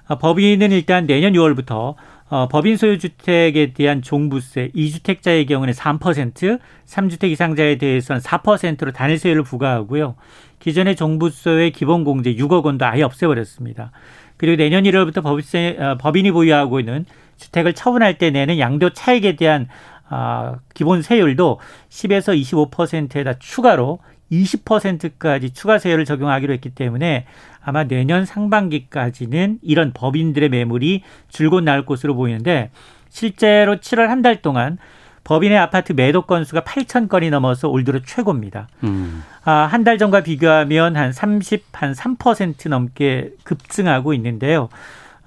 어, 0.07 0.17
법인은 0.19 0.71
일단 0.73 1.07
내년 1.07 1.33
6월부터 1.33 1.95
어, 2.31 2.47
법인 2.49 2.77
소유 2.77 2.99
주택에 2.99 3.73
대한 3.73 4.03
종부세, 4.03 4.71
2주택자의 4.75 5.49
경우는 5.49 5.73
3%, 5.73 6.61
3주택 6.87 7.31
이상자에 7.31 7.79
대해서는 7.79 8.21
4%로 8.21 8.93
단일세율을 8.93 9.43
부과하고요. 9.45 10.17
기존의 10.59 10.97
종부세의 10.97 11.73
기본 11.73 12.05
공제 12.05 12.35
6억 12.35 12.65
원도 12.65 12.85
아예 12.85 13.03
없애버렸습니다. 13.03 13.93
그리고 14.37 14.57
내년 14.57 14.85
1월부터 14.85 15.23
법세, 15.23 15.77
어, 15.79 15.97
법인이 15.99 16.31
보유하고 16.33 16.81
있는 16.81 17.07
주택을 17.39 17.73
처분할 17.73 18.19
때 18.19 18.31
내는 18.31 18.59
양도 18.59 18.91
차익에 18.91 19.37
대한 19.37 19.69
아, 20.11 20.57
기본 20.75 21.03
세율도 21.03 21.61
10에서 21.91 22.71
25%에다 22.71 23.35
추가로 23.39 23.99
20%까지 24.33 25.51
추가 25.51 25.79
세율을 25.79 26.05
적용하기로 26.05 26.53
했기 26.53 26.71
때문에 26.71 27.27
아마 27.63 27.85
내년 27.85 28.25
상반기까지는 28.25 29.59
이런 29.63 29.93
법인들의 29.93 30.49
매물이 30.49 31.03
줄곧 31.29 31.63
나올 31.63 31.85
것으로 31.87 32.15
보이는데 32.15 32.71
실제로 33.11 33.77
7월 33.77 34.07
한 34.07 34.23
달 34.23 34.43
동안 34.43 34.79
법인의 35.25 35.59
아파트 35.59 35.93
매도 35.93 36.23
건수가 36.23 36.63
8천 36.63 37.09
건이 37.09 37.29
넘어서 37.31 37.69
올 37.69 37.85
들어 37.85 38.01
최고입니다. 38.05 38.69
음. 38.85 39.23
아, 39.45 39.53
한 39.71 39.85
달 39.85 39.99
전과 39.99 40.23
비교하면 40.23 40.97
한 40.97 41.13
30, 41.13 41.65
한 41.73 41.93
3% 41.93 42.69
넘게 42.71 43.33
급증하고 43.45 44.15
있는데요. 44.15 44.69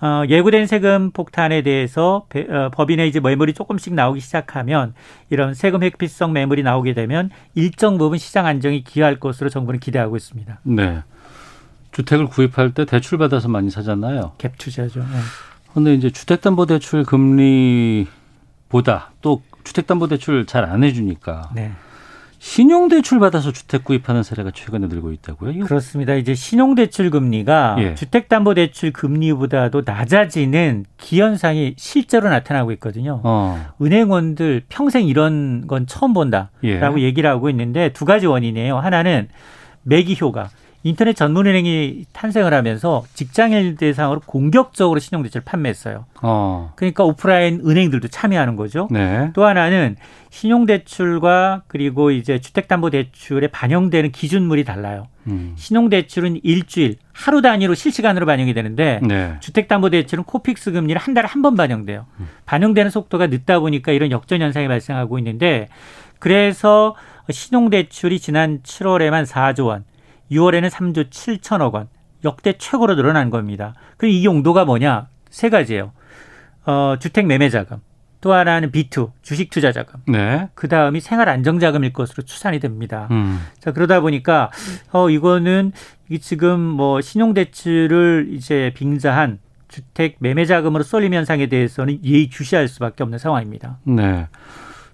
어, 0.02 0.24
예고된 0.28 0.66
세금 0.66 1.12
폭탄에 1.12 1.62
대해서 1.62 2.26
배, 2.30 2.48
어, 2.50 2.70
법인의 2.74 3.08
이제 3.08 3.20
매물이 3.20 3.54
조금씩 3.54 3.94
나오기 3.94 4.20
시작하면 4.20 4.96
이런 5.30 5.54
세금 5.54 5.84
회피성 5.84 6.34
매물이 6.34 6.64
나오게 6.64 6.94
되면 6.94 7.30
일정 7.54 8.00
부분 8.00 8.18
시장 8.18 8.48
안정이 8.48 8.84
기할 8.84 9.20
것으로 9.20 9.50
정부는 9.50 9.80
기대하고 9.80 10.18
있습니다. 10.18 10.60
네. 10.64 11.04
주택을 11.92 12.26
구입할 12.28 12.74
때 12.74 12.86
대출 12.86 13.20
받아서 13.20 13.48
많이 13.48 13.70
사잖아요. 13.70 14.32
갭 14.40 14.54
투자죠. 14.58 15.02
네. 15.02 15.18
그런데 15.72 15.94
이제 15.94 16.10
주택담보대출 16.10 17.06
금리보다 17.06 19.12
또 19.22 19.44
주택담보대출 19.64 20.48
잘 20.48 20.66
안 20.66 20.84
해주니까 20.84 21.52
네. 21.54 21.72
신용대출 22.42 23.20
받아서 23.20 23.52
주택 23.52 23.84
구입하는 23.84 24.24
사례가 24.24 24.50
최근에 24.50 24.88
늘고 24.88 25.12
있다고요? 25.12 25.52
이거? 25.52 25.66
그렇습니다. 25.68 26.16
이제 26.16 26.34
신용대출 26.34 27.12
금리가 27.12 27.76
예. 27.78 27.94
주택담보대출 27.94 28.92
금리보다도 28.94 29.84
낮아지는 29.86 30.86
기현상이 30.98 31.76
실제로 31.78 32.30
나타나고 32.30 32.72
있거든요. 32.74 33.22
어. 33.24 33.64
은행원들 33.80 34.64
평생 34.70 35.08
이런 35.08 35.68
건 35.68 35.86
처음 35.86 36.14
본다라고 36.14 36.50
예. 36.64 37.04
얘기를 37.04 37.30
하고 37.30 37.48
있는데 37.52 37.94
두 37.94 38.06
가지 38.06 38.26
원인이에요. 38.26 38.80
하나는 38.80 39.28
매기 39.84 40.18
효과. 40.20 40.50
인터넷 40.84 41.14
전문은행이 41.16 42.06
탄생을 42.12 42.54
하면서 42.54 43.04
직장인 43.14 43.76
대상으로 43.76 44.22
공격적으로 44.26 45.00
신용대출을 45.00 45.44
판매했어요. 45.46 46.06
어. 46.24 46.74
그러니까 46.76 47.04
오프라인 47.04 47.62
은행들도 47.64 48.08
참여하는 48.08 48.56
거죠. 48.56 48.88
네. 48.90 49.30
또 49.34 49.46
하나는 49.46 49.96
신용대출과 50.32 51.64
그리고 51.68 52.12
이제 52.12 52.40
주택담보대출에 52.40 53.48
반영되는 53.48 54.12
기준물이 54.12 54.64
달라요. 54.64 55.08
음. 55.28 55.54
신용대출은 55.56 56.40
일주일, 56.44 56.98
하루 57.14 57.42
단위로 57.42 57.76
실시간으로 57.76 58.26
반영이 58.26 58.54
되는데 58.54 59.00
네. 59.04 59.36
주택담보대출은 59.40 60.24
코픽스 60.24 60.72
금리를 60.72 61.00
한 61.00 61.14
달에 61.14 61.28
한 61.28 61.42
번 61.42 61.56
반영돼요. 61.56 62.06
음. 62.20 62.28
반영되는 62.46 62.90
속도가 62.92 63.28
늦다 63.28 63.60
보니까 63.60 63.92
이런 63.92 64.12
역전 64.12 64.42
현상이 64.42 64.68
발생하고 64.68 65.18
있는데 65.20 65.68
그래서 66.20 66.96
신용대출이 67.30 68.20
지난 68.20 68.62
7월에만 68.62 69.26
4조 69.26 69.66
원, 69.68 69.84
6월에는 70.32 70.70
3조 70.70 71.10
7천억 71.10 71.74
원 71.74 71.88
역대 72.24 72.54
최고로 72.58 72.96
늘어난 72.96 73.30
겁니다. 73.30 73.74
그리고 73.98 74.14
이 74.16 74.26
용도가 74.26 74.66
뭐냐? 74.66 75.08
세 75.30 75.50
가지예요. 75.50 75.92
어, 76.66 76.96
주택 77.00 77.26
매매 77.26 77.50
자금. 77.50 77.80
또 78.22 78.34
하나는 78.34 78.72
B2 78.72 79.12
주식 79.24 79.50
투자 79.50 79.72
자금. 79.72 80.00
네. 80.08 80.48
그 80.54 80.68
다음이 80.68 81.00
생활 81.00 81.28
안정 81.28 81.60
자금일 81.60 81.92
것으로 81.92 82.24
추산이 82.24 82.60
됩니다. 82.60 83.08
음. 83.10 83.40
자 83.60 83.72
그러다 83.72 84.00
보니까 84.00 84.52
어 84.92 85.10
이거는 85.10 85.72
이 86.08 86.20
지금 86.20 86.60
뭐 86.60 87.02
신용 87.02 87.34
대출을 87.34 88.28
이제 88.32 88.72
빙자한 88.76 89.40
주택 89.68 90.18
매매 90.20 90.46
자금으로 90.46 90.84
쏠림 90.84 91.16
현상에 91.16 91.48
대해서는 91.48 92.06
예의 92.06 92.30
주시할 92.30 92.68
수밖에 92.68 93.02
없는 93.04 93.18
상황입니다. 93.18 93.80
네. 93.86 94.28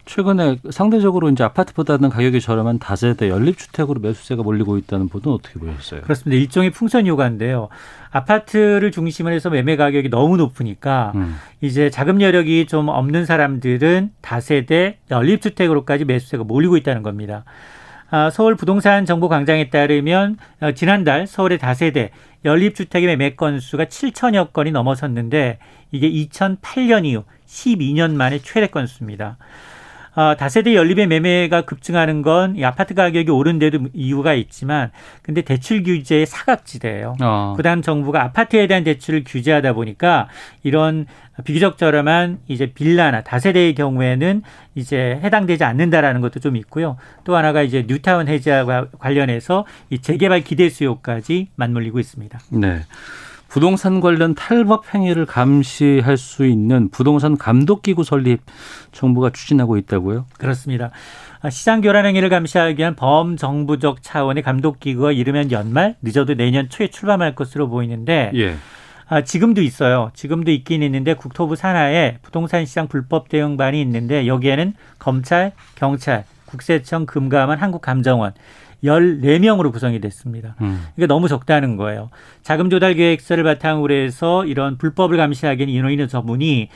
최근에 0.08 0.58
상대적으로 0.72 1.30
이제 1.30 1.44
아파트보다는 1.44 2.10
가격이 2.10 2.42
저렴한 2.42 2.80
다세대 2.80 3.30
연립주택으로 3.30 4.00
매수세가 4.00 4.42
몰리고 4.42 4.78
있다는 4.78 5.10
보도는 5.10 5.38
어떻게 5.38 5.60
보셨어요? 5.60 6.02
그렇습니다. 6.02 6.42
일종의 6.42 6.72
풍선 6.72 7.06
효과인데요. 7.06 7.70
아파트를 8.10 8.92
중심으로 8.92 9.36
해서 9.36 9.50
매매 9.50 9.76
가격이 9.76 10.10
너무 10.10 10.38
높으니까 10.38 11.12
음. 11.16 11.36
이제 11.62 11.90
자금 11.90 12.22
여력이 12.22 12.66
좀 12.68 12.88
없는 12.88 13.26
사람들은 13.26 14.12
다세대 14.22 14.98
연립주택으로까지 15.12 16.06
매수세가 16.06 16.46
몰리고 16.46 16.78
있다는 16.78 17.04
겁니다. 17.04 17.44
아, 18.10 18.30
서울 18.30 18.56
부동산 18.56 19.06
정보 19.06 19.28
광장에 19.28 19.70
따르면 19.70 20.38
어, 20.62 20.72
지난달 20.72 21.28
서울의 21.28 21.58
다세대 21.58 22.12
연립주택의 22.46 23.08
매매 23.08 23.36
건수가 23.36 23.86
7천여 23.86 24.54
건이 24.54 24.72
넘어섰는데 24.72 25.60
이게 25.92 26.10
2008년 26.10 27.06
이후 27.06 27.24
12년 27.46 28.16
만에 28.16 28.40
최대 28.40 28.68
건수입니다. 28.68 29.38
어, 30.18 30.36
다세대 30.36 30.74
연립의 30.74 31.06
매매가 31.08 31.62
급증하는 31.62 32.24
건 32.24 32.56
이 32.58 32.64
아파트 32.66 32.96
가격이 32.96 33.30
오른 33.30 33.60
데도 33.60 33.80
이유가 33.94 34.34
있지만 34.34 34.90
근데 35.22 35.42
대출 35.44 35.84
규제의 35.84 36.26
사각지대예요. 36.26 37.16
어. 37.22 37.54
그다음 37.56 37.84
정부가 37.84 38.24
아파트에 38.24 38.66
대한 38.66 38.84
대출을 38.84 39.24
규제하다 39.26 39.74
보니까 39.74 40.28
이런 40.64 41.06
비교적 41.44 41.78
저렴한 41.78 42.40
이제 42.48 42.72
빌라나 42.74 43.22
다세대의 43.22 43.76
경우에는 43.76 44.42
이제 44.74 45.20
해당되지 45.24 45.64
않는다라는 45.64 46.22
것도 46.22 46.40
좀 46.40 46.56
있고요. 46.56 46.98
또 47.26 47.36
하나가 47.36 47.62
이제 47.62 47.86
뉴타운 47.88 48.28
해제와 48.28 48.88
관련해서 48.98 49.66
이 49.92 50.00
재개발 50.00 50.42
기대 50.42 50.70
수요까지 50.70 51.50
맞물리고 51.56 52.00
있습니다. 52.00 52.40
네. 52.54 52.80
부동산 53.48 54.02
관련 54.02 54.36
탈법 54.36 54.94
행위를 54.94 55.26
감시할 55.26 56.18
수 56.18 56.46
있는 56.46 56.90
부동산 56.90 57.38
감독기구 57.38 58.04
설립 58.04 58.42
정부가 58.92 59.30
추진하고 59.30 59.78
있다고요? 59.78 60.26
그렇습니다. 60.38 60.92
시장 61.50 61.82
교란 61.82 62.06
행위를 62.06 62.30
감시하기 62.30 62.78
위한 62.78 62.96
범정부적 62.96 64.02
차원의 64.02 64.44
감독기구가 64.44 65.12
이르면 65.12 65.52
연말 65.52 65.96
늦어도 66.02 66.36
내년 66.36 66.70
초에 66.70 66.88
출범할 66.88 67.36
것으로 67.36 67.70
보이는데 67.70 68.32
예. 68.36 68.56
아, 69.10 69.24
지금도 69.24 69.62
있어요. 69.62 70.12
지금도 70.14 70.52
있긴 70.52 70.84
있는데 70.84 71.14
국토부 71.14 71.56
산하에 71.56 72.18
부동산 72.22 72.66
시장 72.66 72.88
불법 72.88 73.30
대응반이 73.30 73.82
있는데 73.82 74.28
여기에는 74.28 74.74
검찰, 75.00 75.54
경찰, 75.76 76.26
국세청, 76.46 77.06
금감원, 77.06 77.58
한국감정원 77.60 78.34
14명으로 78.84 79.72
구성이 79.72 80.00
됐습니다. 80.00 80.56
음. 80.62 80.86
이게 80.96 81.08
너무 81.08 81.28
적다는 81.28 81.78
거예요. 81.78 82.10
자금 82.44 82.70
조달 82.70 82.94
계획서를 82.94 83.44
바탕으로 83.44 83.94
해서 83.94 84.46
이런 84.46 84.78
불법을 84.78 85.18
감시하기에는 85.18 85.74
인원이 85.74 86.08
저분이 86.08 86.70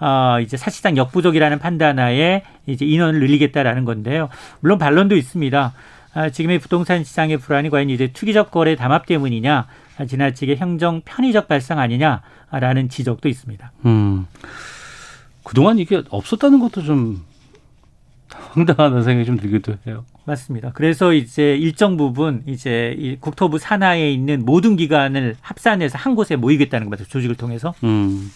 어 0.00 0.38
이제 0.40 0.56
사실상 0.56 0.96
역부족이라는 0.96 1.58
판단하에 1.58 2.42
이제 2.66 2.84
인원을 2.84 3.20
늘리겠다라는 3.20 3.84
건데요. 3.84 4.28
물론 4.60 4.78
반론도 4.78 5.16
있습니다. 5.16 5.72
아, 6.14 6.30
지금의 6.30 6.58
부동산 6.58 7.04
시장의 7.04 7.36
불안이 7.36 7.70
과연 7.70 7.90
이제 7.90 8.08
투기적 8.08 8.50
거래 8.50 8.74
담합 8.76 9.06
때문이냐, 9.06 9.66
아, 9.98 10.04
지나치게 10.04 10.56
행정 10.56 11.02
편의적 11.04 11.48
발상 11.48 11.78
아니냐라는 11.78 12.88
지적도 12.88 13.28
있습니다. 13.28 13.72
음. 13.86 14.26
그동안 15.44 15.78
이게 15.78 16.02
없었다는 16.10 16.60
것도 16.60 16.82
좀 16.82 17.24
황당하다는 18.28 19.02
생각이 19.02 19.26
좀 19.26 19.36
들기도 19.36 19.76
해요. 19.86 20.04
맞습니다. 20.28 20.70
그래서 20.74 21.12
이제 21.12 21.56
일정 21.56 21.96
부분 21.96 22.42
이제 22.46 22.94
이 22.98 23.16
국토부 23.18 23.58
산하에 23.58 24.10
있는 24.10 24.44
모든 24.44 24.76
기관을 24.76 25.36
합산해서 25.40 25.98
한 25.98 26.14
곳에 26.14 26.36
모이겠다는 26.36 26.88
겁니다. 26.88 27.04
조직을 27.08 27.34
통해서. 27.34 27.74
음. 27.82 28.30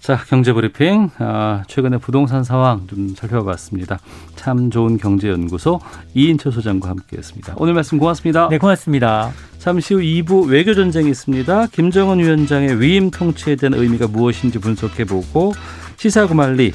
자, 0.00 0.16
경제 0.28 0.54
브리핑. 0.54 1.10
아, 1.18 1.62
최근에 1.68 1.98
부동산 1.98 2.42
상황 2.42 2.86
좀 2.86 3.14
살펴봤습니다. 3.14 3.98
참 4.34 4.70
좋은 4.70 4.96
경제연구소 4.96 5.78
이인철 6.14 6.52
소장과 6.52 6.88
함께 6.88 7.18
했습니다. 7.18 7.54
오늘 7.58 7.74
말씀 7.74 7.98
고맙습니다. 7.98 8.48
네, 8.48 8.56
고맙습니다. 8.56 9.30
잠시 9.58 9.92
후 9.92 10.00
2부 10.00 10.48
외교 10.48 10.72
전쟁이 10.72 11.10
있습니다. 11.10 11.66
김정은 11.66 12.18
위원장의 12.18 12.80
위임 12.80 13.10
통치에 13.10 13.56
대한 13.56 13.74
의미가 13.74 14.06
무엇인지 14.06 14.58
분석해 14.58 15.04
보고 15.04 15.52
시사구말리 15.98 16.72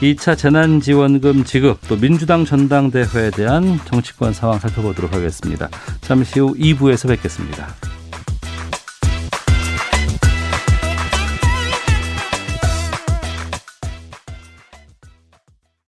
2차 0.00 0.36
재난지원금 0.36 1.44
지급 1.44 1.78
또 1.86 1.96
민주당 1.96 2.46
전당대회에 2.46 3.30
대한 3.32 3.78
정치권 3.84 4.32
상황 4.32 4.58
살펴보도록 4.58 5.12
하겠습니다. 5.12 5.68
잠시 6.00 6.40
후 6.40 6.54
2부에서 6.54 7.08
뵙겠습니다. 7.08 7.99